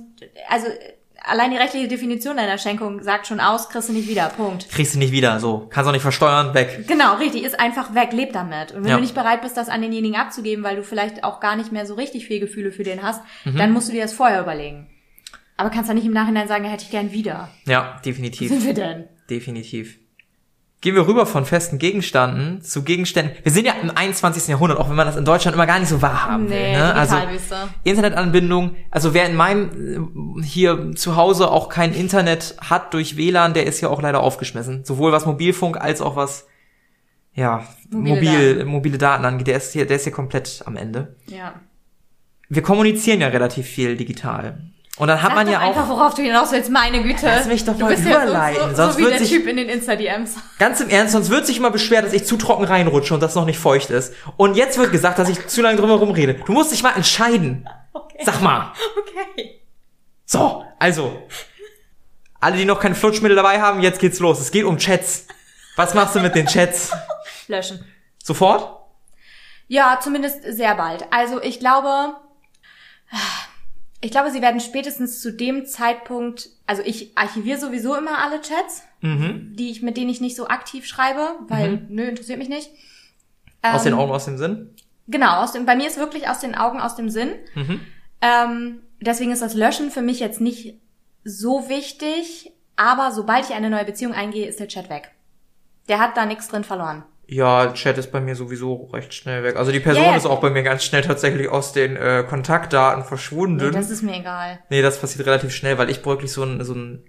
[0.49, 0.67] also
[1.23, 4.29] allein die rechtliche Definition einer Schenkung sagt schon aus, kriegst du nicht wieder.
[4.31, 4.69] Punkt.
[4.71, 5.67] Kriegst du nicht wieder, so.
[5.71, 6.85] Kannst auch nicht versteuern, weg.
[6.89, 8.73] Genau, richtig, ist einfach weg, leb damit.
[8.73, 8.97] Und wenn Ja.
[8.97, 11.87] du nicht bereit bist, das an denjenigen abzugeben, weil du vielleicht auch gar nicht mehr
[11.87, 13.57] so richtig viel Gefühle für den hast, Mhm.
[13.57, 14.87] dann musst du dir das vorher überlegen.
[15.57, 17.49] Aber kannst dann nicht im Nachhinein sagen, hätte ich gern wieder.
[17.67, 18.49] Ja, Wo definitiv.
[18.49, 19.05] sind wir denn?
[19.31, 19.99] Definitiv.
[20.81, 23.35] Gehen wir rüber von festen Gegenständen zu Gegenständen.
[23.43, 24.47] Wir sind ja im 21.
[24.47, 26.71] Jahrhundert, auch wenn man das in Deutschland immer gar nicht so wahrhaben will.
[26.71, 26.95] Ne?
[26.95, 27.17] Also.
[27.83, 33.55] Internetanbindung, also wer in meinem äh, hier zu Hause auch kein Internet hat durch WLAN,
[33.55, 34.85] der ist ja auch leider aufgeschmissen.
[34.85, 36.47] Sowohl was Mobilfunk als auch was
[37.35, 38.71] ja, Mobile mobil, Daten.
[38.71, 39.47] mobile Daten angeht.
[39.49, 41.17] Der ist hier, der ist hier komplett am Ende.
[41.27, 41.55] Ja.
[42.49, 44.71] Wir kommunizieren ja relativ viel digital.
[44.99, 47.25] Und dann hat Sag man ja auch einfach, worauf du hinaus willst, meine Güte.
[47.27, 49.19] Lass mich doch du mal bist ja überleiten, so, so, sonst so wie wird der
[49.21, 50.35] sich- Typ in den Insta-DMs.
[50.59, 53.35] Ganz im Ernst, sonst wird sich immer beschwert, dass ich zu trocken reinrutsche und das
[53.37, 54.13] noch nicht feucht ist.
[54.37, 56.35] Und jetzt wird gesagt, dass ich zu lange drum herum rede.
[56.35, 57.69] Du musst dich mal entscheiden.
[57.93, 58.19] Okay.
[58.25, 58.73] Sag mal.
[58.99, 59.61] Okay.
[60.27, 61.23] So, also.
[62.41, 64.41] Alle, die noch kein Flutschmittel dabei haben, jetzt geht's los.
[64.41, 65.27] Es geht um Chats.
[65.77, 66.91] Was machst du mit den Chats?
[67.49, 67.85] Löschen.
[68.23, 68.77] Sofort?
[69.69, 71.05] Ja, zumindest sehr bald.
[71.13, 72.15] Also ich glaube,
[74.01, 78.83] ich glaube, sie werden spätestens zu dem Zeitpunkt, also ich archiviere sowieso immer alle Chats,
[79.01, 79.55] Mhm.
[79.57, 82.71] die ich, mit denen ich nicht so aktiv schreibe, weil, nö, interessiert mich nicht.
[83.63, 84.75] Aus den Ähm, Augen, aus dem Sinn?
[85.07, 87.31] Genau, aus dem, bei mir ist wirklich aus den Augen, aus dem Sinn.
[87.55, 87.81] Mhm.
[88.21, 90.75] Ähm, deswegen ist das Löschen für mich jetzt nicht
[91.25, 95.13] so wichtig, aber sobald ich eine neue Beziehung eingehe, ist der Chat weg.
[95.89, 97.05] Der hat da nichts drin verloren.
[97.31, 99.57] Ja, Chat ist bei mir sowieso recht schnell weg.
[99.57, 100.17] Also die Person ja.
[100.17, 103.67] ist auch bei mir ganz schnell tatsächlich aus den äh, Kontaktdaten verschwunden.
[103.67, 104.61] Nee, das ist mir egal.
[104.71, 107.05] Nee, das passiert relativ schnell, weil ich wirklich so einen, so einen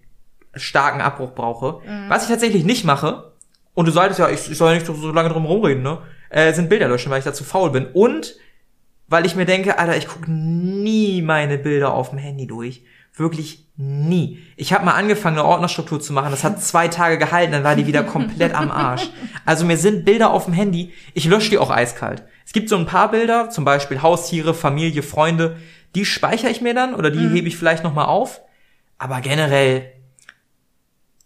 [0.55, 1.79] starken Abbruch brauche.
[1.87, 2.09] Mhm.
[2.09, 3.31] Was ich tatsächlich nicht mache,
[3.79, 5.99] und du solltest ja, ich, ich soll ja nicht so, so lange drum rumreden, ne?
[6.29, 7.87] Äh, sind Bilder löschen, weil ich dazu faul bin.
[7.93, 8.35] Und
[9.07, 12.83] weil ich mir denke, Alter, ich gucke nie meine Bilder auf dem Handy durch.
[13.19, 14.39] Wirklich nie.
[14.55, 16.31] Ich habe mal angefangen, eine Ordnerstruktur zu machen.
[16.31, 19.09] Das hat zwei Tage gehalten, dann war die wieder komplett am Arsch.
[19.45, 22.23] Also mir sind Bilder auf dem Handy, ich lösche die auch eiskalt.
[22.45, 25.57] Es gibt so ein paar Bilder, zum Beispiel Haustiere, Familie, Freunde,
[25.95, 28.39] die speichere ich mir dann oder die hebe ich vielleicht nochmal auf.
[28.97, 29.91] Aber generell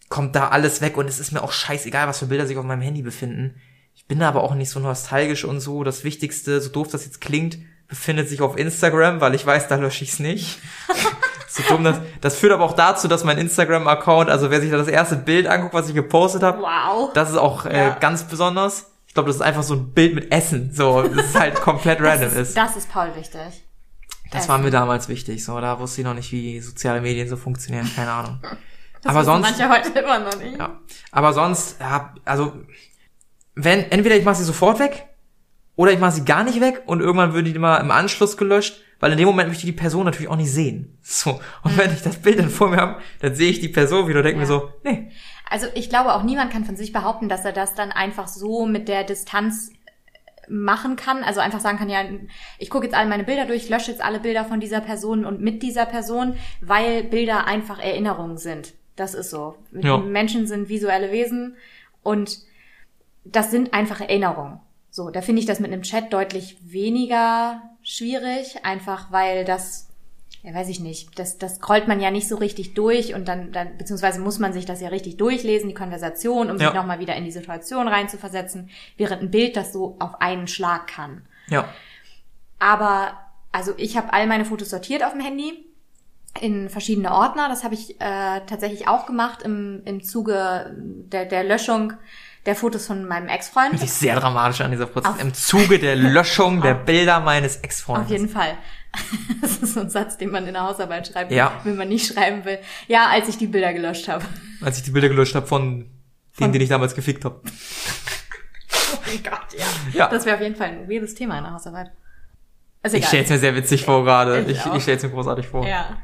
[0.10, 2.65] kommt da alles weg und es ist mir auch scheißegal, was für Bilder sich auf
[2.65, 3.62] meinem Handy befinden.
[3.93, 5.84] Ich bin da aber auch nicht so nostalgisch und so.
[5.84, 9.75] Das Wichtigste, so doof das jetzt klingt, befindet sich auf Instagram, weil ich weiß, da
[9.75, 10.60] lösche ich's nicht.
[11.56, 11.98] so dumm das.
[12.22, 15.48] Das führt aber auch dazu, dass mein Instagram-Account, also wer sich da das erste Bild
[15.48, 17.12] anguckt, was ich gepostet habe, Wow.
[17.13, 17.89] das ist auch äh, Ja.
[18.00, 18.92] ganz besonders.
[19.08, 20.72] Ich glaube, das ist einfach so ein Bild mit Essen.
[20.74, 22.36] So, das ist halt komplett random ist.
[22.36, 23.63] ist, das ist Paul wichtig.
[24.32, 25.46] Das war mir damals wichtig.
[25.46, 27.88] So, da wusste ich noch nicht, wie soziale Medien so funktionieren.
[27.96, 28.39] Keine Ahnung.
[29.04, 30.58] Das aber sonst, Manche heute immer noch nicht.
[30.58, 30.80] ja.
[31.12, 32.54] Aber sonst, ja, also,
[33.54, 35.06] wenn, entweder ich mache sie sofort weg,
[35.76, 38.82] oder ich mache sie gar nicht weg und irgendwann würde die mal im Anschluss gelöscht,
[39.04, 40.98] weil in dem Moment möchte ich die Person natürlich auch nicht sehen.
[41.02, 41.42] So.
[41.63, 44.20] Und wenn ich das Bild dann vor mir habe, dann sehe ich die Person wieder
[44.20, 44.44] und denke Ja.
[44.44, 45.12] mir so, nee.
[45.50, 48.66] Also ich glaube auch niemand kann von sich behaupten, dass er das dann einfach so
[48.66, 49.74] mit der Distanz
[50.48, 51.22] machen kann.
[51.22, 52.00] Also einfach sagen kann, ja,
[52.60, 55.42] ich gucke jetzt alle meine Bilder durch, lösche jetzt alle Bilder von dieser Person und
[55.42, 58.74] mit dieser Person, weil Bilder einfach Erinnerungen sind.
[58.96, 59.58] Das ist so.
[59.74, 59.98] Ja.
[59.98, 61.58] Menschen sind visuelle Wesen
[62.04, 62.39] und
[63.26, 64.62] das sind einfach Erinnerungen.
[64.92, 69.89] So, da finde ich das mit einem Chat deutlich weniger schwierig, einfach weil das
[70.43, 73.54] ja, weiß ich nicht, das, das scrollt man ja nicht so richtig durch und dann,
[73.54, 76.65] dann, beziehungsweise muss man sich das ja richtig durchlesen, die Konversation, um Ja.
[76.67, 80.88] sich nochmal wieder in die Situation reinzuversetzen, während ein Bild das so auf einen Schlag
[80.88, 81.26] kann.
[81.48, 81.69] Ja.
[82.60, 83.13] Aber,
[83.54, 85.65] also ich habe all meine Fotos sortiert auf dem Handy
[86.41, 87.48] in verschiedene Ordner.
[87.48, 91.93] Das habe ich äh, tatsächlich auch gemacht im, im Zuge der, der Löschung
[92.45, 93.69] der Fotos von meinem Ex-Freund.
[93.71, 95.12] Finde ich sehr dramatisch an dieser Prozess.
[95.13, 98.10] Auf- Im Zuge der Löschung der Bilder meines Auf Ex-Freundes.
[98.12, 98.58] jeden Fall.
[99.41, 101.60] Das ist so ein Satz, den man in der Hausarbeit schreibt, Ja.
[101.63, 102.60] wenn man nicht schreiben will.
[102.88, 104.23] Ja, als ich die Bilder gelöscht habe.
[104.62, 105.89] Als ich die Bilder gelöscht habe von
[106.39, 107.41] denen, den ich damals gefickt habe.
[108.95, 109.65] Oh mein Gott, ja.
[109.93, 110.08] Ja.
[110.08, 111.91] Das wäre auf jeden Fall ein weirdes Thema in der Hausarbeit.
[112.84, 113.08] Ist Ich egal.
[113.10, 114.41] stell's mir sehr witzig vor gerade.
[114.41, 115.67] Ich Ich, ich stell's mir großartig vor.
[115.67, 115.97] Ja.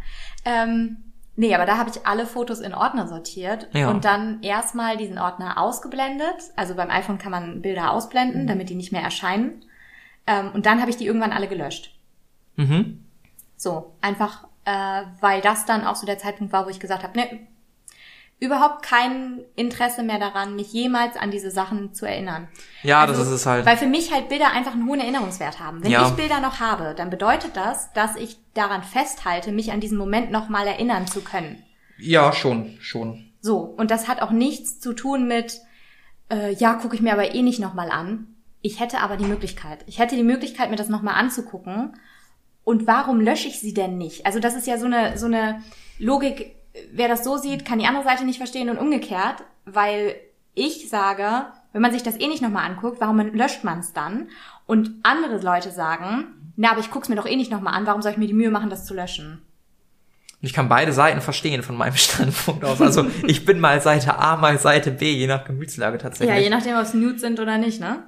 [0.45, 0.97] Ähm,
[1.39, 3.89] nee, aber da habe ich alle Fotos in Ordner sortiert Ja.
[3.89, 6.35] und dann erstmal diesen Ordner ausgeblendet.
[6.55, 9.63] Also beim iPhone kann man Bilder ausblenden, damit die nicht mehr erscheinen.
[10.27, 11.95] Ähm, und dann habe ich die irgendwann alle gelöscht.
[12.57, 13.03] Mhm.
[13.55, 17.17] So, einfach, äh, weil das dann auch so der Zeitpunkt war, wo ich gesagt habe,
[17.17, 17.39] ne,
[18.39, 22.47] überhaupt kein Interesse mehr daran, mich jemals an diese Sachen zu erinnern.
[22.83, 23.65] Ja, Also, das ist es halt.
[23.65, 25.83] Weil für mich halt Bilder einfach einen hohen Erinnerungswert haben.
[25.83, 26.07] Wenn Ja.
[26.07, 30.31] ich Bilder noch habe, dann bedeutet das, dass ich daran festhalte, mich an diesen Moment
[30.31, 31.61] nochmal erinnern zu können.
[31.97, 33.25] Ja, schon, schon.
[33.41, 35.59] So, und das hat auch nichts zu tun mit,
[36.31, 38.35] äh, ja, gucke ich mir aber eh nicht nochmal an.
[38.61, 39.79] Ich hätte aber die Möglichkeit.
[39.85, 41.93] Ich hätte die Möglichkeit, mir das nochmal anzugucken.
[42.63, 44.25] Und warum lösche ich sie denn nicht?
[44.25, 45.61] Also das ist ja so eine, so eine
[45.97, 46.55] Logik,
[46.91, 50.15] wer das so sieht, kann die andere Seite nicht verstehen und umgekehrt, weil
[50.55, 54.29] ich sage, wenn man sich das eh nicht nochmal anguckt, warum löscht man es dann?
[54.65, 58.01] Und andere Leute sagen, na, aber ich guck's mir doch eh nicht nochmal an, warum
[58.01, 59.41] soll ich mir die Mühe machen, das zu löschen?
[60.41, 62.81] Ich kann beide Seiten verstehen von meinem Standpunkt aus.
[62.81, 66.35] Also ich bin mal Seite A, mal Seite B, je nach Gemütslage tatsächlich.
[66.35, 68.03] Ja, je nachdem, ob es Nudes sind oder nicht, ne?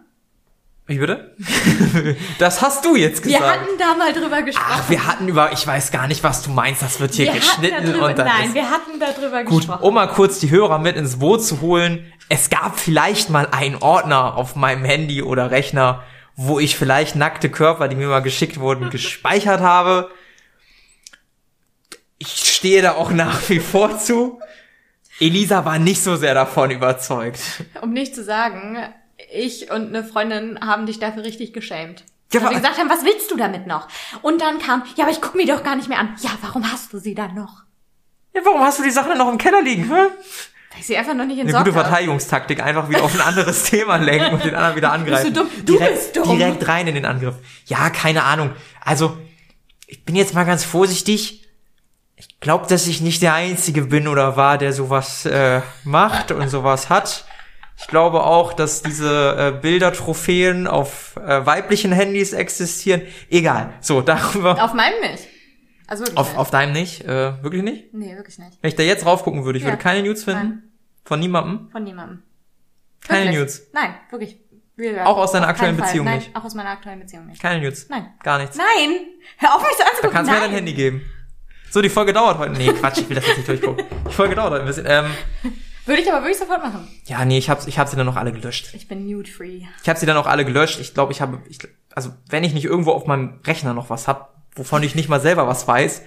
[0.91, 1.33] Wie bitte?
[2.39, 3.61] das hast du jetzt Wir gesagt.
[3.61, 4.67] hatten da mal drüber gesprochen.
[4.69, 7.33] Ach, wir hatten über, ich weiß gar nicht, was du meinst, das wird hier wir
[7.35, 9.83] geschnitten darüber, und dann nein, wir hatten darüber Gut, gesprochen.
[9.83, 12.11] um mal kurz die Hörer mit ins Boot zu holen.
[12.27, 16.03] Es gab vielleicht mal einen Ordner auf meinem Handy oder Rechner,
[16.35, 20.11] wo ich vielleicht nackte Körper, die mir mal geschickt wurden, gespeichert habe.
[22.17, 24.39] Ich stehe da auch nach wie vor zu.
[25.21, 27.39] Elisa war nicht so sehr davon überzeugt.
[27.81, 28.77] Um nicht zu sagen,
[29.31, 32.03] ich und eine Freundin haben dich dafür richtig geschämt.
[32.33, 33.87] Ja, Weil wir gesagt haben, was willst du damit noch?
[34.21, 36.15] Und dann kam, ja, aber ich guck mir doch gar nicht mehr an.
[36.21, 37.63] Ja, warum hast du sie dann noch?
[38.33, 39.83] Ja, warum hast du die Sachen denn noch im Keller liegen?
[39.85, 39.91] Hä?
[40.71, 41.89] Weil ich sie einfach noch nicht Eine entsorgt gute habe.
[41.89, 45.33] Verteidigungstaktik, einfach wieder auf ein anderes Thema lenken und den anderen wieder angreifen.
[45.33, 45.49] dumm?
[45.65, 46.37] Du direkt, bist dumm.
[46.37, 47.35] Direkt rein in den Angriff.
[47.65, 48.51] Ja, keine Ahnung.
[48.79, 49.17] Also,
[49.87, 51.49] ich bin jetzt mal ganz vorsichtig.
[52.15, 56.47] Ich glaube, dass ich nicht der Einzige bin oder war, der sowas äh, macht und
[56.47, 57.25] sowas hat.
[57.81, 63.01] Ich glaube auch, dass diese äh, Bildertrophäen auf äh, weiblichen Handys existieren.
[63.29, 63.73] Egal.
[63.81, 64.63] So, darüber.
[64.63, 65.27] Auf meinem nicht.
[65.87, 66.37] Also wirklich Auf, nicht.
[66.39, 67.01] auf deinem nicht?
[67.03, 67.93] Äh, wirklich nicht?
[67.93, 68.57] nee, wirklich nicht.
[68.61, 69.71] Wenn ich da jetzt raufgucken würde, ich Ja.
[69.71, 70.39] würde keine News finden.
[70.47, 70.63] Nein.
[71.03, 71.69] Von niemandem.
[71.71, 72.23] Von niemandem.
[73.05, 73.39] Keine Wirklich.
[73.39, 73.61] News.
[73.73, 74.37] Nein, wirklich.
[74.77, 75.75] Gesagt, Auch aus deiner aktuellen.
[75.75, 76.35] Beziehung Nein, nicht?
[76.35, 77.41] auch aus meiner aktuellen Beziehung nicht.
[77.41, 77.87] Keine News.
[77.89, 78.07] Nein.
[78.23, 78.55] Gar nichts.
[78.57, 78.95] Nein!
[79.37, 80.11] Hör auf mich so anzugucken.
[80.11, 80.49] kannst du mir Nein.
[80.49, 81.01] dein Handy geben.
[81.69, 82.53] So, die Folge dauert heute.
[82.53, 83.85] Nee, Quatsch, ich will das jetzt nicht durchgucken.
[84.09, 84.85] Die Folge dauert heute ein bisschen.
[84.87, 85.05] Ähm,
[85.85, 86.87] Würde ich aber wirklich sofort machen.
[87.05, 88.73] ja, nee, ich hab's, ich hab sie dann noch alle gelöscht.
[88.73, 89.63] Ich bin nude-free.
[89.81, 90.79] Ich habe sie dann auch alle gelöscht.
[90.79, 91.59] Ich glaube, ich habe, ich,
[91.95, 95.19] also wenn ich nicht irgendwo auf meinem Rechner noch was hab, wovon ich nicht mal
[95.19, 96.03] selber was weiß,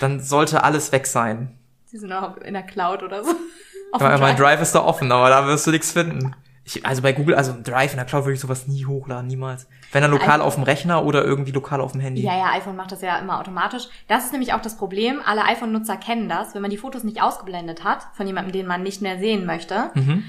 [0.00, 1.58] dann sollte alles weg sein.
[1.84, 3.30] Sie sind auch in der Cloud oder so.
[3.30, 4.36] Dem mein Drive.
[4.36, 6.34] Drive ist da offen, aber da wirst du nichts finden.
[6.76, 9.66] Ich, also bei Google, also Drive in der Cloud würde ich sowas nie hochladen, niemals.
[9.90, 12.20] Wenn dann lokal auf dem Rechner oder irgendwie lokal auf dem Handy.
[12.22, 13.88] Ja, ja, iPhone macht das ja immer automatisch.
[14.06, 15.20] Das ist nämlich auch das Problem.
[15.24, 16.54] Alle iPhone-Nutzer kennen das.
[16.54, 19.90] Wenn man die Fotos nicht ausgeblendet hat, von jemandem, den man nicht mehr sehen möchte,
[19.94, 20.24] Mhm.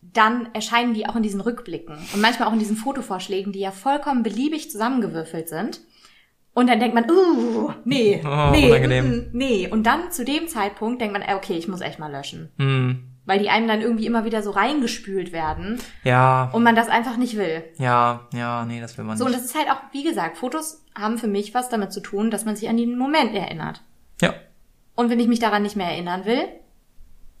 [0.00, 1.96] dann erscheinen die auch in diesen Rückblicken.
[2.12, 5.80] Und manchmal auch in diesen Fotovorschlägen, die ja vollkommen beliebig zusammengewürfelt sind.
[6.54, 9.68] Und dann denkt man, uh, nee, Oh, nee, mm, nee.
[9.70, 12.50] Und dann zu dem Zeitpunkt denkt man, äh, okay, ich muss echt mal löschen.
[12.58, 16.88] Hm, Weil die einem dann irgendwie immer wieder so reingespült werden ja, und man das
[16.88, 17.62] einfach nicht will.
[17.78, 19.40] ja, ja, nee, das will man So, und nicht.
[19.42, 22.44] das ist halt auch, wie gesagt, Fotos haben für mich was damit zu tun, dass
[22.44, 23.80] man sich an den Moment erinnert.
[24.20, 24.34] Ja,
[24.96, 26.48] Und wenn ich mich daran nicht mehr erinnern will,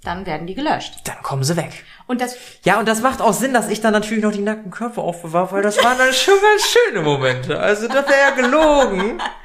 [0.04, 1.00] dann werden die gelöscht.
[1.04, 1.84] dann kommen sie weg.
[2.08, 4.70] Und das, Ja, und das macht auch Sinn, dass ich dann natürlich noch die nackten
[4.70, 7.58] Körper aufbewahre, weil das waren dann schon ganz schöne Momente.
[7.58, 9.20] Also das wäre ja gelogen,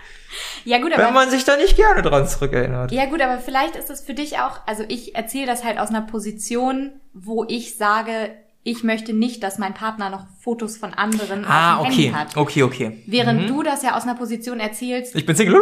[0.66, 2.92] ja gut, wenn aber, man sich da nicht gerne dran zurückerinnert.
[2.92, 5.90] ja gut, aber vielleicht ist es für dich auch, also ich erzähle das halt aus
[5.90, 8.32] einer Position, wo ich sage,
[8.64, 12.18] ich möchte nicht, dass mein Partner noch Fotos von anderen Ah, auf dem okay, Handy
[12.20, 12.36] hat.
[12.38, 13.04] okay, okay.
[13.06, 15.62] Während du das ja aus einer Position erzählst, Ich bin Single.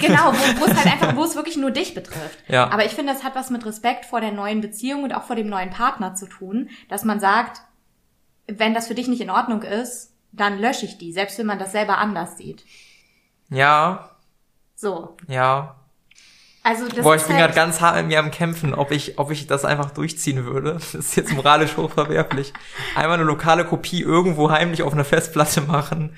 [0.00, 2.38] Genau, wo, wo es halt einfach, wo es wirklich nur dich betrifft.
[2.48, 2.68] Ja.
[2.70, 5.36] Aber ich finde, das hat was mit Respekt vor der neuen Beziehung und auch vor
[5.36, 7.60] dem neuen Partner zu tun, dass man sagt,
[8.48, 11.60] wenn das für dich nicht in Ordnung ist, dann lösche ich die, selbst wenn man
[11.60, 12.64] das selber anders sieht.
[13.50, 14.10] Ja,
[14.74, 15.16] So.
[15.28, 15.76] Ja.
[16.62, 19.18] Also das Boah, ich bin halt, gerade ganz hart mit mir am Kämpfen, ob ich,
[19.18, 20.74] ob ich das einfach durchziehen würde.
[20.74, 22.52] Das ist jetzt moralisch hochverwerflich.
[22.94, 26.14] Einmal eine lokale Kopie irgendwo heimlich auf einer Festplatte machen,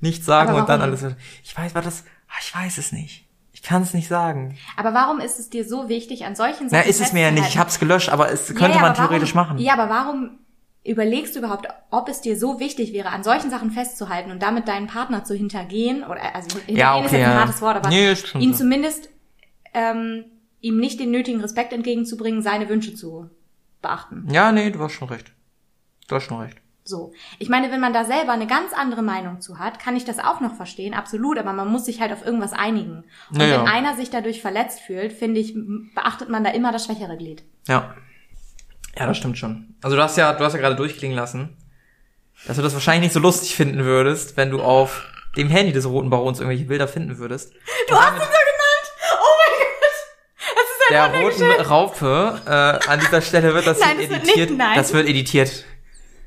[0.00, 1.04] nicht sagen und dann alles.
[1.44, 3.28] Ich weiß, war das, ah, ich weiß es nicht.
[3.52, 4.58] Ich kann es nicht sagen.
[4.76, 7.30] Aber warum ist es dir so wichtig, an solchen Na, Sachen ist es mir ja
[7.30, 7.48] nicht.
[7.48, 9.58] Ich hab's gelöscht, aber es Ja, könnte ja, man aber theoretisch warum, machen.
[9.58, 10.38] Ja, aber warum
[10.84, 14.68] überlegst du überhaupt, ob es dir so wichtig wäre, an solchen Sachen festzuhalten und damit
[14.68, 16.04] deinen Partner zu hintergehen?
[16.04, 17.40] Oder also hintergehen Ja, ist okay, jetzt ein ja.
[17.40, 18.58] hartes Wort, aber Nee, ist ihn so.
[18.58, 19.08] zumindest
[19.72, 20.24] ähm,
[20.60, 23.30] ihm nicht den nötigen Respekt entgegenzubringen, seine Wünsche zu
[23.82, 24.26] beachten.
[24.30, 25.32] Ja, nee, du hast schon recht.
[26.08, 26.58] Du hast schon recht.
[26.86, 27.12] So.
[27.38, 30.18] Ich meine, wenn man da selber eine ganz andere Meinung zu hat, kann ich das
[30.18, 33.04] auch noch verstehen, absolut, aber man muss sich halt auf irgendwas einigen.
[33.30, 33.60] Und Naja.
[33.62, 35.54] wenn einer sich dadurch verletzt fühlt, finde ich,
[35.94, 37.42] beachtet man da immer das schwächere Glied.
[37.68, 37.94] Ja.
[38.98, 39.74] Ja, das stimmt schon.
[39.82, 41.56] Also du hast ja, du hast ja gerade durchklingen lassen,
[42.46, 45.02] dass du das wahrscheinlich nicht so lustig finden würdest, wenn du auf
[45.36, 47.52] dem Handy des Roten Barons irgendwelche Bilder finden würdest.
[47.88, 49.18] Du hast ihn so genannt!
[49.20, 50.54] Oh mein Gott!
[50.54, 54.22] Das ist ein Der roten Raupe, äh, an dieser Stelle wird das Nein, das wird
[54.22, 54.50] editiert.
[54.50, 54.76] nicht- nein.
[54.76, 55.64] Das wird editiert.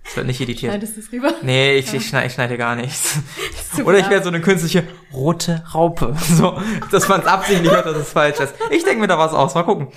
[0.03, 0.71] Das wird nicht editiert.
[0.71, 1.34] Schneidest du es rüber?
[1.41, 3.15] Nee, ich, ich, schneide, ich schneide gar nichts.
[3.73, 3.89] Super.
[3.89, 6.15] Oder ich werde so eine künstliche rote Raupe.
[6.30, 8.53] So, dass man es absichtlich hört, dass es falsch ist.
[8.71, 9.53] Ich denke mir da was aus.
[9.56, 9.89] Mal gucken.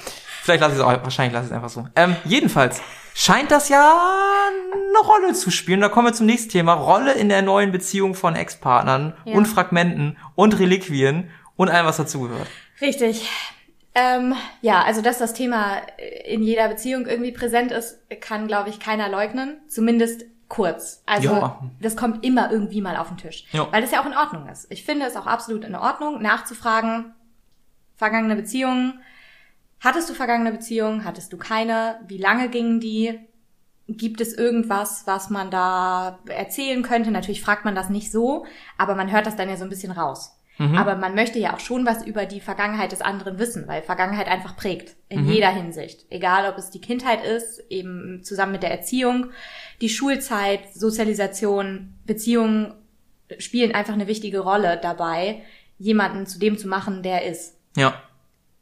[0.50, 1.86] Vielleicht lasse ich es auch, wahrscheinlich lasse ich es einfach so.
[1.94, 2.82] Ähm, jedenfalls
[3.14, 3.98] scheint das ja
[4.72, 5.80] eine Rolle zu spielen.
[5.80, 6.72] Da kommen wir zum nächsten Thema.
[6.74, 9.34] Rolle in der neuen Beziehung von Ex-Partnern Ja.
[9.36, 12.48] und Fragmenten und Reliquien und allem, was dazugehört.
[12.80, 13.30] Richtig.
[13.94, 15.76] Ähm, ja, also dass das Thema
[16.26, 19.60] in jeder Beziehung irgendwie präsent ist, kann, glaube ich, keiner leugnen.
[19.68, 21.02] Zumindest kurz.
[21.06, 21.60] Also Ja.
[21.80, 23.44] das kommt immer irgendwie mal auf den Tisch.
[23.52, 23.68] Ja.
[23.70, 24.66] Weil das ja auch in Ordnung ist.
[24.70, 27.14] Ich finde es auch absolut in Ordnung, nachzufragen,
[27.96, 29.00] vergangene Beziehungen.
[29.80, 31.04] Hattest du vergangene Beziehungen?
[31.04, 32.00] Hattest du keine?
[32.06, 33.18] Wie lange gingen die?
[33.88, 37.10] Gibt es irgendwas, was man da erzählen könnte?
[37.10, 38.46] Natürlich fragt man das nicht so,
[38.78, 40.36] aber man hört das dann ja so ein bisschen raus.
[40.76, 44.28] Aber man möchte ja auch schon was über die Vergangenheit des anderen wissen, weil Vergangenheit
[44.28, 44.94] einfach prägt.
[45.08, 46.04] In jeder Hinsicht.
[46.10, 49.30] Egal, ob es die Kindheit ist, eben zusammen mit der Erziehung,
[49.80, 52.74] die Schulzeit, Sozialisation, Beziehungen
[53.38, 55.40] spielen einfach eine wichtige Rolle dabei,
[55.78, 57.56] jemanden zu dem zu machen, der er ist.
[57.74, 57.94] Ja.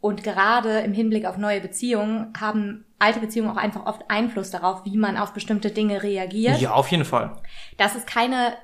[0.01, 4.85] Und gerade im Hinblick auf neue Beziehungen haben alte Beziehungen auch einfach oft Einfluss darauf,
[4.85, 6.61] wie man auf bestimmte Dinge reagiert.
[6.61, 7.33] Ja, auf jeden Fall.
[7.77, 8.55] Das ist keine,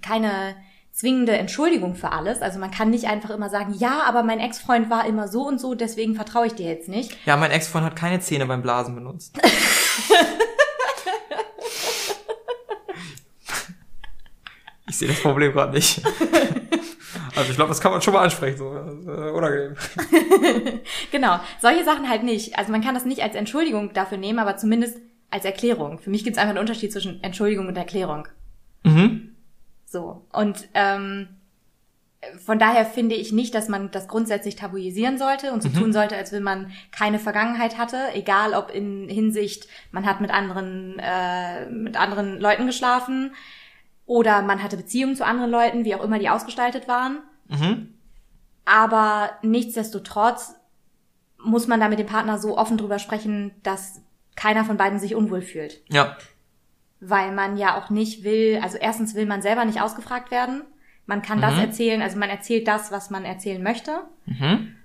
[0.00, 0.56] keine
[0.92, 2.42] zwingende Entschuldigung für alles.
[2.42, 5.60] Also man kann nicht einfach immer sagen, ja, aber mein Ex-Freund war immer so und
[5.60, 7.16] so, deswegen vertraue ich dir jetzt nicht.
[7.26, 9.38] Ja, mein Ex-Freund hat keine Zähne beim Blasen benutzt.
[14.92, 16.02] ich sehe das Problem gerade nicht.
[17.34, 19.74] Also ich glaube, das kann man schon mal ansprechen, so äh, unangenehm.
[21.10, 22.58] Genau, solche Sachen halt nicht.
[22.58, 24.98] Also man kann das nicht als Entschuldigung dafür nehmen, aber zumindest
[25.30, 25.98] als Erklärung.
[25.98, 28.28] Für mich gibt es einfach einen Unterschied zwischen Entschuldigung und Erklärung.
[28.84, 29.34] Mhm.
[29.86, 30.26] So.
[30.30, 31.28] Und ähm,
[32.44, 36.16] von daher finde ich nicht, dass man das grundsätzlich tabuisieren sollte und so tun sollte,
[36.16, 41.68] als wenn man keine Vergangenheit hatte, egal ob in Hinsicht, man hat mit anderen, äh,
[41.70, 43.32] mit anderen Leuten geschlafen
[44.06, 47.18] oder man hatte Beziehungen zu anderen Leuten, wie auch immer die ausgestaltet waren.
[47.48, 47.94] Mhm.
[48.64, 50.54] Aber nichtsdestotrotz
[51.42, 54.00] muss man da mit dem Partner so offen drüber sprechen, dass
[54.36, 56.16] keiner von beiden sich unwohl fühlt Ja.
[57.00, 60.62] weil man ja auch nicht will, also erstens will man selber nicht ausgefragt werden.
[61.04, 64.02] Man kann das erzählen, also man erzählt das, was man erzählen möchte.
[64.26, 64.76] Mhm.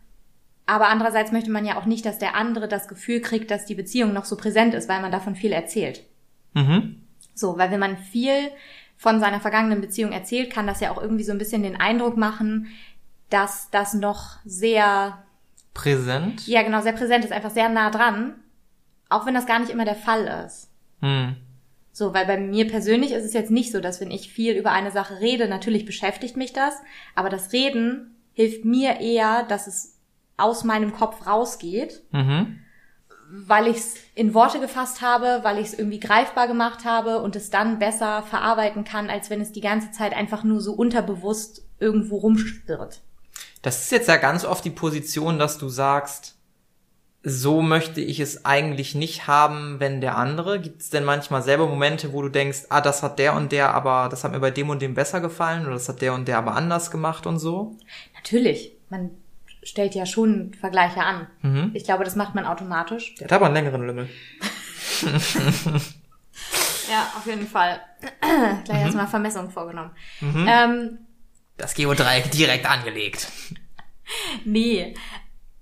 [0.65, 3.75] Aber andererseits möchte man ja auch nicht, dass der andere das Gefühl kriegt, dass die
[3.75, 6.03] Beziehung noch so präsent ist, weil man davon viel erzählt.
[6.55, 7.03] Mhm.
[7.35, 8.49] So, weil wenn man viel
[8.97, 12.17] von seiner vergangenen Beziehung erzählt, kann das ja auch irgendwie so ein bisschen den Eindruck
[12.17, 12.67] machen,
[13.29, 15.23] dass das noch sehr,
[15.73, 16.47] Präsent.
[16.47, 18.35] ja genau, sehr präsent ist, einfach sehr nah dran.
[19.09, 20.69] Auch wenn das gar nicht immer der Fall ist.
[21.01, 21.35] Hm.
[21.93, 24.71] So, weil bei mir persönlich ist es jetzt nicht so, dass wenn ich viel über
[24.71, 26.75] eine Sache rede, natürlich beschäftigt mich das,
[27.15, 29.97] aber das Reden hilft mir eher, dass es
[30.35, 32.59] aus meinem Kopf rausgeht, Mhm.
[33.29, 37.35] Weil ich es in Worte gefasst habe, weil ich es irgendwie greifbar gemacht habe und
[37.35, 41.65] es dann besser verarbeiten kann, als wenn es die ganze Zeit einfach nur so unterbewusst
[41.79, 43.01] irgendwo rumschwirrt.
[43.61, 46.35] Das ist jetzt ja ganz oft die Position, dass du sagst,
[47.23, 50.61] so möchte ich es eigentlich nicht haben, wenn der andere.
[50.61, 53.73] Gibt es denn manchmal selber Momente, wo du denkst, ah, das hat der und der,
[53.73, 56.27] aber das hat mir bei dem und dem besser gefallen oder das hat der und
[56.27, 57.75] der aber anders gemacht und so?
[58.15, 59.11] Natürlich, man
[59.67, 61.27] stellt ja schon Vergleiche an.
[61.41, 61.71] Mhm.
[61.73, 63.15] Ich glaube, das macht man automatisch.
[63.15, 64.09] Der hat aber einen längeren Lümmel.
[66.89, 67.81] Ja, auf jeden Fall.
[68.63, 69.91] Gleich erstmal Vermessung vorgenommen.
[70.21, 70.99] Ähm,
[71.57, 73.27] Das Geodreieck direkt angelegt.
[74.45, 74.93] nee.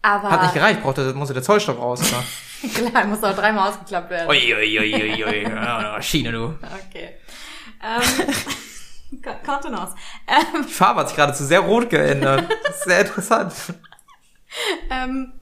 [0.01, 2.23] Aber Hat nicht gereicht, brauchte, musste der Zollstock raus, oder?
[2.91, 4.29] klar, muss auch dreimal ausgeklappt werden.
[4.29, 6.55] Ui, ui, ui, ui, Schiene, du.
[6.89, 7.15] Okay.
[7.83, 9.95] Ähm, Kontenance.
[10.27, 12.47] Ähm, Die Farbe hat sich gerade zu sehr rot geändert.
[12.85, 13.53] Sehr interessant.
[14.89, 15.33] ähm,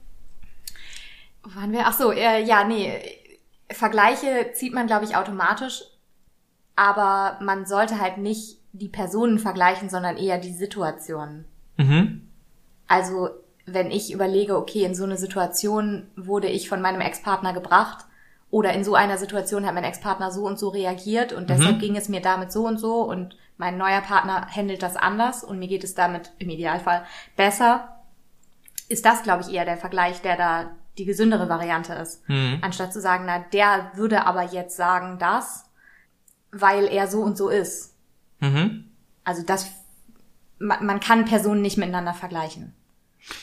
[1.42, 1.86] wo waren wir?
[1.86, 3.00] Ach so, äh, ja, nee.
[3.70, 5.84] Vergleiche zieht man, glaube ich, automatisch.
[6.76, 11.44] Aber man sollte halt nicht die Personen vergleichen, sondern eher die Situationen.
[11.76, 12.28] Mhm.
[12.88, 13.30] Also,
[13.66, 18.04] wenn ich überlege, okay, in so eine Situation wurde ich von meinem Ex-Partner gebracht
[18.50, 21.80] oder in so einer Situation hat mein Ex-Partner so und so reagiert und deshalb mhm.
[21.80, 25.58] ging es mir damit so und so und mein neuer Partner handelt das anders und
[25.58, 27.04] mir geht es damit im Idealfall
[27.36, 27.93] besser,
[28.94, 32.26] ist das, glaube ich, eher der Vergleich, der da die gesündere Variante ist.
[32.28, 32.58] Mhm.
[32.62, 35.64] Anstatt zu sagen, na, der würde aber jetzt sagen das,
[36.52, 37.96] weil er so und so ist.
[38.38, 38.84] Mhm.
[39.24, 39.66] Also das,
[40.58, 42.72] man, man kann Personen nicht miteinander vergleichen.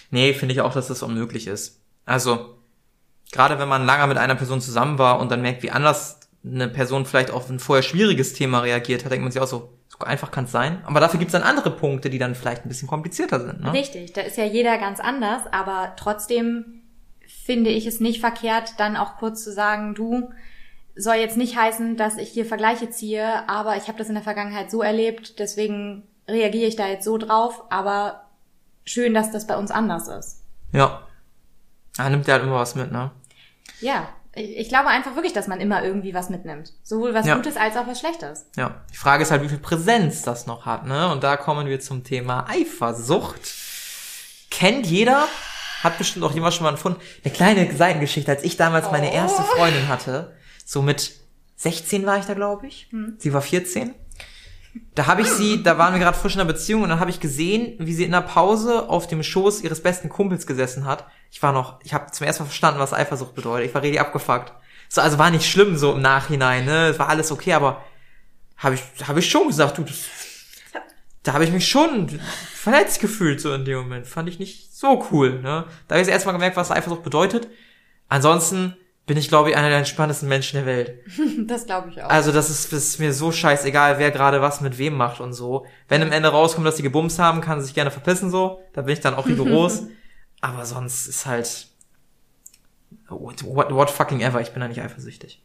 [0.09, 1.81] Nee, finde ich auch, dass das unmöglich ist.
[2.05, 2.57] Also,
[3.31, 6.69] gerade wenn man lange mit einer Person zusammen war und dann merkt, wie anders eine
[6.69, 9.80] Person vielleicht auf ein vorher schwieriges Thema reagiert hat, denkt man sich auch so, so
[10.03, 10.81] einfach kann es sein.
[10.85, 13.61] Aber dafür gibt es dann andere Punkte, die dann vielleicht ein bisschen komplizierter sind.
[13.61, 13.73] Ne?
[13.73, 16.81] Richtig, da ist ja jeder ganz anders, aber trotzdem
[17.45, 20.29] finde ich es nicht verkehrt, dann auch kurz zu sagen, du,
[20.95, 24.23] soll jetzt nicht heißen, dass ich hier Vergleiche ziehe, aber ich habe das in der
[24.23, 28.23] Vergangenheit so erlebt, deswegen reagiere ich da jetzt so drauf, aber
[28.85, 30.43] schön, dass das bei uns anders ist.
[30.73, 31.07] Ja.
[31.97, 33.11] Er nimmt ja halt immer was mit, ne?
[33.81, 36.73] Ja, ich glaube einfach wirklich, dass man immer irgendwie was mitnimmt.
[36.83, 37.35] Sowohl was ja.
[37.35, 38.45] Gutes als auch was Schlechtes.
[38.55, 38.81] Ja.
[38.91, 41.11] Die Frage ist halt, wie viel Präsenz das noch hat, ne?
[41.11, 43.53] Und da kommen wir zum Thema Eifersucht.
[44.49, 45.27] Kennt jeder,
[45.83, 47.01] hat bestimmt auch jemand schon mal gefunden.
[47.23, 48.91] Eine kleine Seitengeschichte, als ich damals oh.
[48.91, 50.33] meine erste Freundin hatte,
[50.65, 51.11] so mit
[51.57, 52.87] 16 war ich da, glaube ich.
[52.91, 53.15] Hm.
[53.17, 53.93] Sie war 14.
[54.95, 57.09] Da habe ich sie, da waren wir gerade frisch in einer Beziehung und dann habe
[57.09, 61.05] ich gesehen, wie sie in der Pause auf dem Schoß ihres besten Kumpels gesessen hat.
[61.31, 63.69] Ich war noch, ich habe zum ersten Mal verstanden, was Eifersucht bedeutet.
[63.69, 64.53] Ich war richtig abgefuckt.
[64.89, 66.87] So, also war nicht schlimm so im Nachhinein, ne?
[66.87, 67.81] Es war alles okay, aber
[68.57, 70.03] habe ich, habe ich schon gesagt, du, das,
[71.23, 72.19] da habe ich mich schon
[72.53, 74.07] verletzt gefühlt so in dem Moment.
[74.07, 75.65] Fand ich nicht so cool, ne?
[75.87, 77.47] Da habe ich erstmal gemerkt, was Eifersucht bedeutet.
[78.09, 78.75] Ansonsten
[79.07, 80.99] bin ich, glaube ich, einer der entspanntesten Menschen der Welt.
[81.47, 82.09] Das glaube ich auch.
[82.09, 85.33] Also das ist, das ist mir so scheißegal, wer gerade was mit wem macht und
[85.33, 85.65] so.
[85.87, 88.61] Wenn im Ende rauskommt, dass die gebumst haben, kann sie sich gerne verpissen so.
[88.73, 89.83] Da bin ich dann auch rigoros.
[90.41, 91.67] Aber sonst ist halt
[93.07, 94.41] what, what, fucking ever.
[94.41, 95.41] Ich bin da nicht eifersüchtig.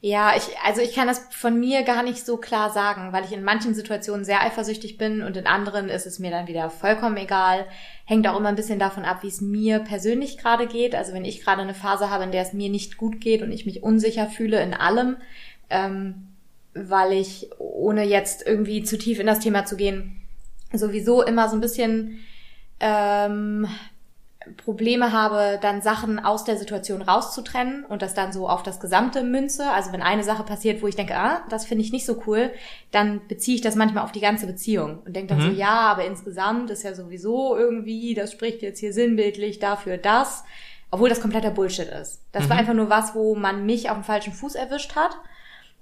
[0.00, 3.32] Ja, ich, also ich kann das von mir gar nicht so klar sagen, weil ich
[3.32, 7.16] in manchen Situationen sehr eifersüchtig bin und in anderen ist es mir dann wieder vollkommen
[7.16, 7.64] egal.
[8.04, 10.94] Hängt auch immer ein bisschen davon ab, wie es mir persönlich gerade geht.
[10.94, 13.50] Also wenn ich gerade eine Phase habe, in der es mir nicht gut geht und
[13.50, 15.16] ich mich unsicher fühle in allem,
[15.70, 16.28] ähm,
[16.74, 20.20] weil ich, ohne jetzt irgendwie zu tief in das Thema zu gehen,
[20.70, 22.20] sowieso immer so ein bisschen
[22.78, 23.66] ähm,
[24.56, 29.22] Probleme habe, dann Sachen aus der Situation rauszutrennen und das dann so auf das gesamte
[29.22, 29.70] Münze.
[29.70, 32.50] Also wenn eine Sache passiert, wo ich denke, ah, das finde ich nicht so cool,
[32.90, 35.50] dann beziehe ich das manchmal auf die ganze Beziehung und denke dann mhm.
[35.50, 40.44] so, ja, aber insgesamt ist ja sowieso irgendwie, das spricht jetzt hier sinnbildlich dafür das,
[40.90, 42.22] obwohl das kompletter Bullshit ist.
[42.32, 42.50] Das mhm.
[42.50, 45.18] war einfach nur was, wo man mich auf dem falschen Fuß erwischt hat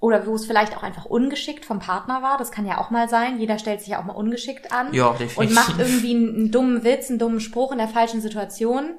[0.03, 2.37] oder wo es vielleicht auch einfach ungeschickt vom Partner war.
[2.37, 3.39] Das kann ja auch mal sein.
[3.39, 4.93] Jeder stellt sich ja auch mal ungeschickt an.
[4.93, 5.37] Ja, definitiv.
[5.37, 8.95] Und macht irgendwie einen, einen dummen Witz, einen dummen Spruch in der falschen Situation.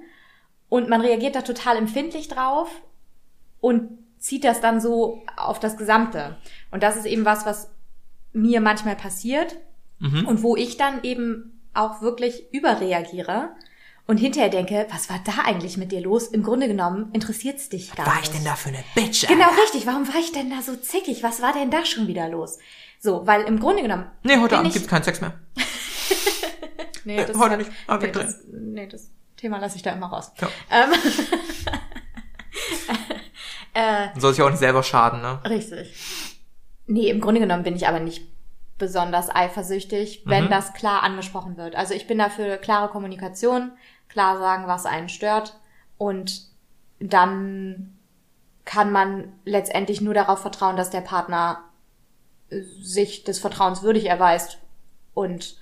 [0.71, 2.71] Und man reagiert da total empfindlich drauf
[3.61, 6.39] und zieht das dann so auf das Gesamte.
[6.71, 7.71] Und das ist eben was, was
[8.33, 9.59] mir manchmal passiert
[9.99, 10.27] mhm.
[10.27, 13.51] und wo ich dann eben auch wirklich überreagiere
[14.07, 16.29] und hinterher denke, was war da eigentlich mit dir los?
[16.29, 18.07] Im Grunde genommen interessiert's dich gar nicht.
[18.07, 19.25] Was war ich denn da für eine Bitch?
[19.25, 19.35] Alter?
[19.35, 19.87] Genau, richtig.
[19.87, 21.23] Warum war ich denn da so zickig?
[21.23, 22.59] Was war denn da schon wieder los?
[23.01, 24.07] So, weil im Grunde genommen.
[24.23, 24.75] Nee, heute Abend ich...
[24.75, 25.39] gibt's keinen Sex mehr.
[27.05, 27.71] nee, das heute nicht.
[27.87, 30.33] Ah, nee, das, nee, das Thema lasse ich da immer raus.
[30.41, 30.49] Ja.
[30.71, 30.93] Ähm,
[34.15, 35.41] äh, Soll sich auch nicht selber schaden, ne?
[35.49, 35.95] Richtig.
[36.87, 38.27] Nee, im Grunde genommen bin ich aber nicht
[38.79, 40.51] besonders eifersüchtig, wenn mhm.
[40.51, 41.77] das klar angesprochen wird.
[41.77, 43.73] Also ich bin dafür klare Kommunikation
[44.09, 45.59] klar sagen, was einen stört.
[45.99, 46.43] Und
[47.01, 47.97] dann
[48.65, 51.65] kann man letztendlich nur darauf vertrauen, dass der Partner
[52.81, 54.59] sich des Vertrauens würdig erweist
[55.13, 55.57] und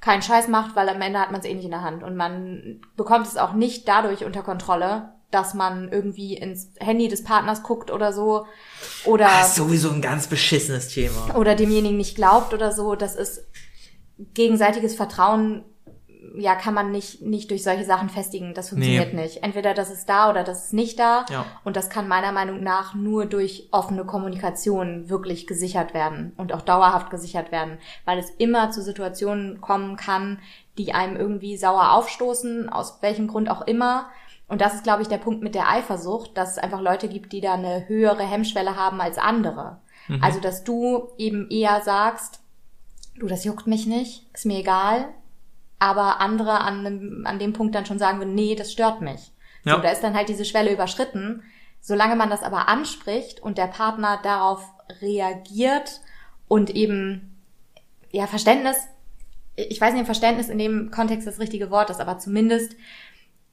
[0.00, 2.02] keinen Scheiß macht, weil am Ende hat man es eh nicht in der Hand.
[2.02, 7.24] Und man bekommt es auch nicht dadurch unter Kontrolle, dass man irgendwie ins Handy des
[7.24, 8.46] Partners guckt oder so
[9.04, 11.34] oder das ist sowieso ein ganz beschissenes Thema.
[11.36, 12.94] oder demjenigen nicht glaubt oder so.
[12.94, 13.46] Das ist
[14.34, 15.64] gegenseitiges Vertrauen
[16.38, 18.54] ja, kann man nicht, nicht durch solche Sachen festigen.
[18.54, 19.22] Das funktioniert nee.
[19.22, 19.42] nicht.
[19.42, 21.24] Entweder das ist da oder das ist nicht da.
[21.30, 21.44] Ja.
[21.64, 26.62] Und das kann meiner Meinung nach nur durch offene Kommunikation wirklich gesichert werden und auch
[26.62, 30.38] dauerhaft gesichert werden, weil es immer zu Situationen kommen kann,
[30.78, 34.08] die einem irgendwie sauer aufstoßen, aus welchem Grund auch immer.
[34.46, 37.32] Und das ist, glaube ich, der Punkt mit der Eifersucht, dass es einfach Leute gibt,
[37.32, 39.78] die da eine höhere Hemmschwelle haben als andere.
[40.06, 40.22] Mhm.
[40.22, 42.40] Also, dass du eben eher sagst,
[43.18, 45.08] du, das juckt mich nicht, ist mir egal.
[45.78, 49.32] Aber andere an, dem- an dem Punkt dann schon sagen würden, nee, das stört mich.
[49.64, 49.76] Ja.
[49.76, 51.42] So, da ist dann halt diese Schwelle überschritten.
[51.80, 54.64] Solange man das aber anspricht und der Partner darauf
[55.00, 56.00] reagiert
[56.48, 57.38] und eben,
[58.10, 58.76] ja, Verständnis,
[59.54, 62.74] ich weiß nicht, ob Verständnis in dem Kontext das richtige Wort ist, aber zumindest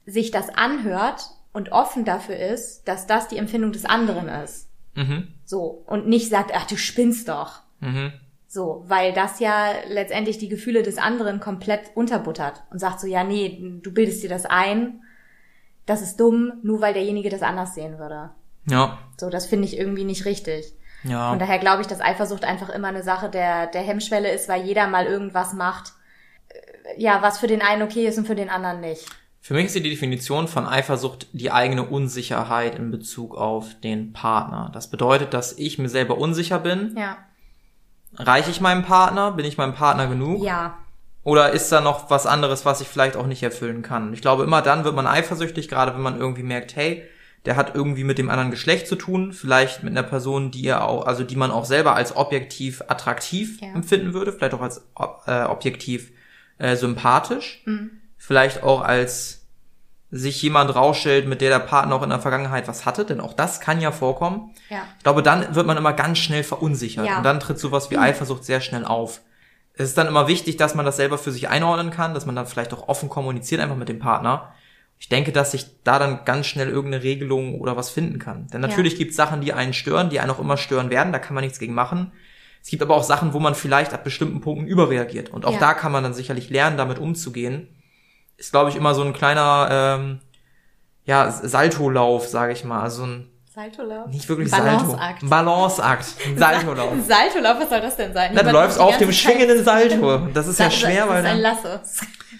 [0.06, 4.68] sich das anhört und offen dafür ist, dass das die Empfindung des anderen ist.
[4.94, 5.28] Mhm.
[5.44, 5.82] So.
[5.86, 7.60] Und nicht sagt, ach, du spinnst doch.
[7.80, 8.12] Mhm.
[8.48, 13.24] So, weil das ja letztendlich die Gefühle des anderen komplett unterbuttert und sagt so, ja,
[13.24, 15.02] nee, du bildest dir das ein,
[15.84, 18.30] das ist dumm, nur weil derjenige das anders sehen würde.
[18.68, 18.98] Ja.
[19.18, 20.74] So, das finde ich irgendwie nicht richtig.
[21.04, 21.30] Ja.
[21.30, 24.64] Von daher glaube ich, dass Eifersucht einfach immer eine Sache der, der Hemmschwelle ist, weil
[24.64, 25.92] jeder mal irgendwas macht,
[26.48, 29.06] äh, ja, was für den einen okay ist und für den anderen nicht.
[29.40, 34.70] Für mich ist die Definition von Eifersucht die eigene Unsicherheit in Bezug auf den Partner.
[34.74, 36.96] Das bedeutet, dass ich mir selber unsicher bin.
[36.96, 37.18] Ja.
[38.18, 39.32] Reiche ich meinem Partner?
[39.32, 40.42] Bin ich meinem Partner genug?
[40.44, 40.78] Ja.
[41.22, 44.12] Oder ist da noch was anderes, was ich vielleicht auch nicht erfüllen kann?
[44.14, 47.02] Ich glaube, immer dann wird man eifersüchtig, gerade wenn man irgendwie merkt, hey,
[47.46, 50.84] der hat irgendwie mit dem anderen Geschlecht zu tun, vielleicht mit einer Person, die er
[50.84, 53.68] auch, also die man auch selber als objektiv attraktiv Ja.
[53.74, 54.86] empfinden würde, vielleicht auch als
[55.26, 56.12] äh, objektiv
[56.58, 57.64] äh, sympathisch,
[58.16, 59.45] vielleicht auch als
[60.10, 63.32] sich jemand rausstellt, mit der der Partner auch in der Vergangenheit was hatte, denn auch
[63.34, 64.54] das kann ja vorkommen.
[64.70, 64.78] Ja.
[64.98, 67.18] Ich glaube, dann wird man immer ganz schnell verunsichert Ja.
[67.18, 69.20] und dann tritt sowas wie Eifersucht sehr schnell auf.
[69.74, 72.36] Es ist dann immer wichtig, dass man das selber für sich einordnen kann, dass man
[72.36, 74.52] dann vielleicht auch offen kommuniziert einfach mit dem Partner.
[74.98, 78.46] Ich denke, dass sich da dann ganz schnell irgendeine Regelung oder was finden kann.
[78.46, 81.18] Denn natürlich gibt es Sachen, die einen stören, die einen auch immer stören werden, da
[81.18, 82.12] kann man nichts gegen machen.
[82.62, 85.28] Es gibt aber auch Sachen, wo man vielleicht ab bestimmten Punkten überreagiert.
[85.28, 85.58] Und auch Ja.
[85.58, 87.68] da kann man dann sicherlich lernen, damit umzugehen.
[88.36, 90.20] Ist, glaube ich, immer so ein kleiner ähm,
[91.04, 92.82] ja, Saltolauf, sage ich mal.
[92.82, 94.08] Also ein Saltolauf?
[94.08, 94.90] nicht wirklich Balanceakt.
[95.20, 95.26] Salto.
[95.28, 96.04] Balanceakt.
[96.36, 96.92] Saltolauf.
[96.92, 98.32] Ein Saltolauf, was soll das denn sein?
[98.34, 100.18] Jemand läufst die auf dem schwingenden Salto.
[100.34, 101.80] Das ist ja Sa- schwer, weil Das ist ein dann, Lasso.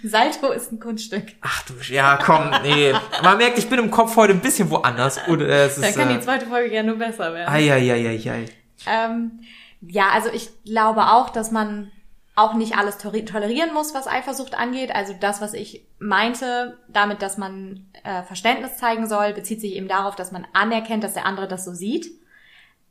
[0.05, 1.25] Salto ist ein Kunststück.
[1.41, 2.93] Ach du, ja, komm, nee.
[3.23, 5.19] Man merkt, ich bin im Kopf heute ein bisschen woanders.
[5.27, 7.49] Und, äh, es Da ist, kann die äh, zweite Folge ja nur besser werden.
[7.49, 8.47] ai.
[8.87, 9.41] Ähm,
[9.81, 11.91] ja, also ich glaube auch, dass man
[12.37, 14.95] auch nicht alles tolerieren muss, was Eifersucht angeht.
[14.95, 19.89] Also das, was ich meinte, damit, dass man äh, Verständnis zeigen soll, bezieht sich eben
[19.89, 22.07] darauf, dass man anerkennt, dass der andere das so sieht.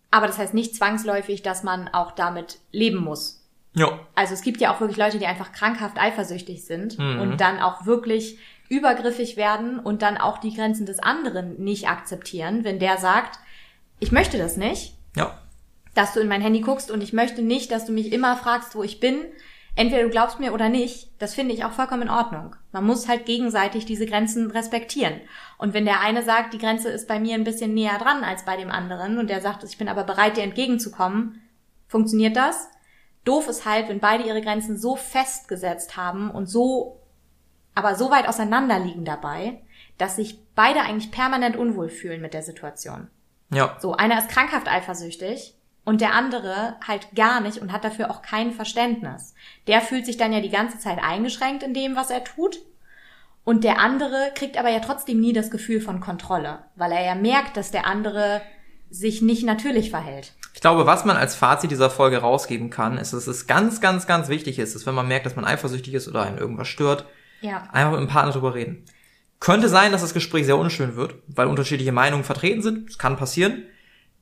[0.09, 3.43] Aber das heißt nicht zwangsläufig, dass man auch damit leben muss.
[3.75, 7.19] Ja, Also es gibt ja auch wirklich Leute, die einfach krankhaft eifersüchtig sind Mhm.
[7.21, 8.39] und dann auch wirklich
[8.69, 13.37] übergriffig werden und dann auch die Grenzen des anderen nicht akzeptieren, wenn der sagt,
[13.99, 15.37] ich möchte das nicht, ja.
[15.95, 18.75] Dass du in mein Handy guckst und ich möchte nicht, dass du mich immer fragst,
[18.75, 19.21] wo ich bin.
[19.77, 22.55] Entweder du glaubst mir oder nicht, das finde ich auch vollkommen in Ordnung.
[22.71, 25.19] Man muss halt gegenseitig diese Grenzen respektieren.
[25.57, 28.45] Und wenn der eine sagt, die Grenze ist bei mir ein bisschen näher dran als
[28.45, 31.41] bei dem anderen und der sagt, ich bin aber bereit, dir entgegenzukommen,
[31.87, 32.69] funktioniert das?
[33.25, 37.01] Doof ist halt, wenn beide ihre Grenzen so festgesetzt haben und so,
[37.73, 39.61] aber so weit auseinander liegen dabei,
[39.97, 43.09] dass sich beide eigentlich permanent unwohl fühlen mit der Situation.
[43.51, 45.54] Ja, So, einer ist krankhaft eifersüchtig
[45.85, 49.33] und der andere halt gar nicht und hat dafür auch kein Verständnis.
[49.67, 52.57] Der fühlt sich dann ja die ganze Zeit eingeschränkt in dem, was er tut.
[53.43, 57.15] Und der andere kriegt aber ja trotzdem nie das Gefühl von Kontrolle, weil er ja
[57.15, 58.41] merkt, dass der andere
[58.89, 60.33] sich nicht natürlich verhält.
[60.53, 64.07] ich glaube, was man als Fazit dieser Folge rausgeben kann, ist, dass es ganz, ganz,
[64.07, 67.05] ganz wichtig ist, dass wenn man merkt, dass man eifersüchtig ist oder einen irgendwas stört,
[67.41, 67.67] Ja.
[67.71, 68.85] einfach mit dem Partner drüber reden.
[69.39, 72.89] Könnte sein, dass das Gespräch sehr unschön wird, weil unterschiedliche Meinungen vertreten sind.
[72.89, 73.63] Das kann passieren.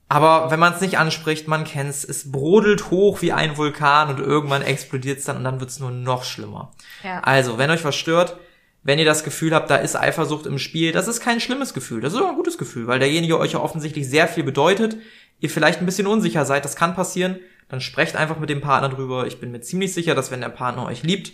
[0.08, 4.20] Aber wenn man es nicht anspricht, man kennt's, es brodelt hoch wie ein Vulkan und
[4.20, 6.72] irgendwann explodiert es dann und dann wird's nur noch schlimmer.
[7.02, 7.20] Ja.
[7.20, 8.36] Also, wenn euch was stört,
[8.82, 12.02] wenn ihr das Gefühl habt, da ist Eifersucht im Spiel, das ist kein schlimmes Gefühl,
[12.02, 14.98] das ist sogar ein gutes Gefühl, weil derjenige euch ja offensichtlich sehr viel bedeutet,
[15.40, 18.90] ihr vielleicht ein bisschen unsicher seid, das kann passieren, dann sprecht einfach mit dem Partner
[18.90, 19.26] drüber.
[19.26, 21.32] Ich bin mir ziemlich sicher, dass wenn der Partner euch liebt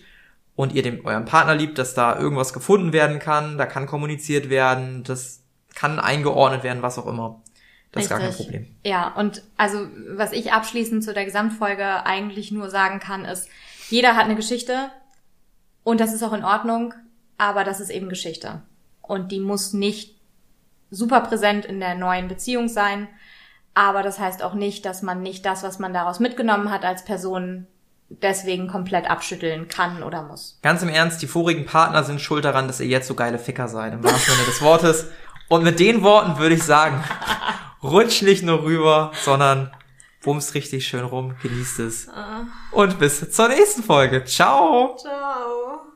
[0.54, 4.48] und ihr dem euren Partner liebt, dass da irgendwas gefunden werden kann, da kann kommuniziert
[4.48, 5.42] werden, das
[5.74, 7.42] kann eingeordnet werden, was auch immer.
[7.92, 8.32] Das ist gar kein.
[8.32, 8.66] Problem.
[8.84, 13.48] Ja, und also was ich abschließend zu der Gesamtfolge eigentlich nur sagen kann, ist,
[13.88, 14.90] jeder hat eine Geschichte
[15.82, 16.94] und das ist auch in Ordnung,
[17.38, 18.62] aber das ist eben Geschichte.
[19.02, 20.16] Und die muss nicht
[20.90, 23.08] super präsent in der neuen Beziehung sein,
[23.74, 27.04] aber das heißt auch nicht, dass man nicht das, was man daraus mitgenommen hat als
[27.04, 27.66] Person,
[28.08, 30.58] deswegen komplett abschütteln kann oder muss.
[30.62, 33.68] Ganz im Ernst, die vorigen Partner sind schuld daran, dass ihr jetzt so geile Ficker
[33.68, 35.06] seid, im wahrsten Sinne des Wortes.
[35.48, 37.02] Und mit den Worten würde ich sagen,
[37.82, 39.70] rutsch nicht nur rüber, sondern
[40.22, 42.08] bumst richtig schön rum, genießt es.
[42.72, 44.24] Und bis zur nächsten Folge.
[44.24, 44.96] Ciao!
[44.96, 45.89] Ciao.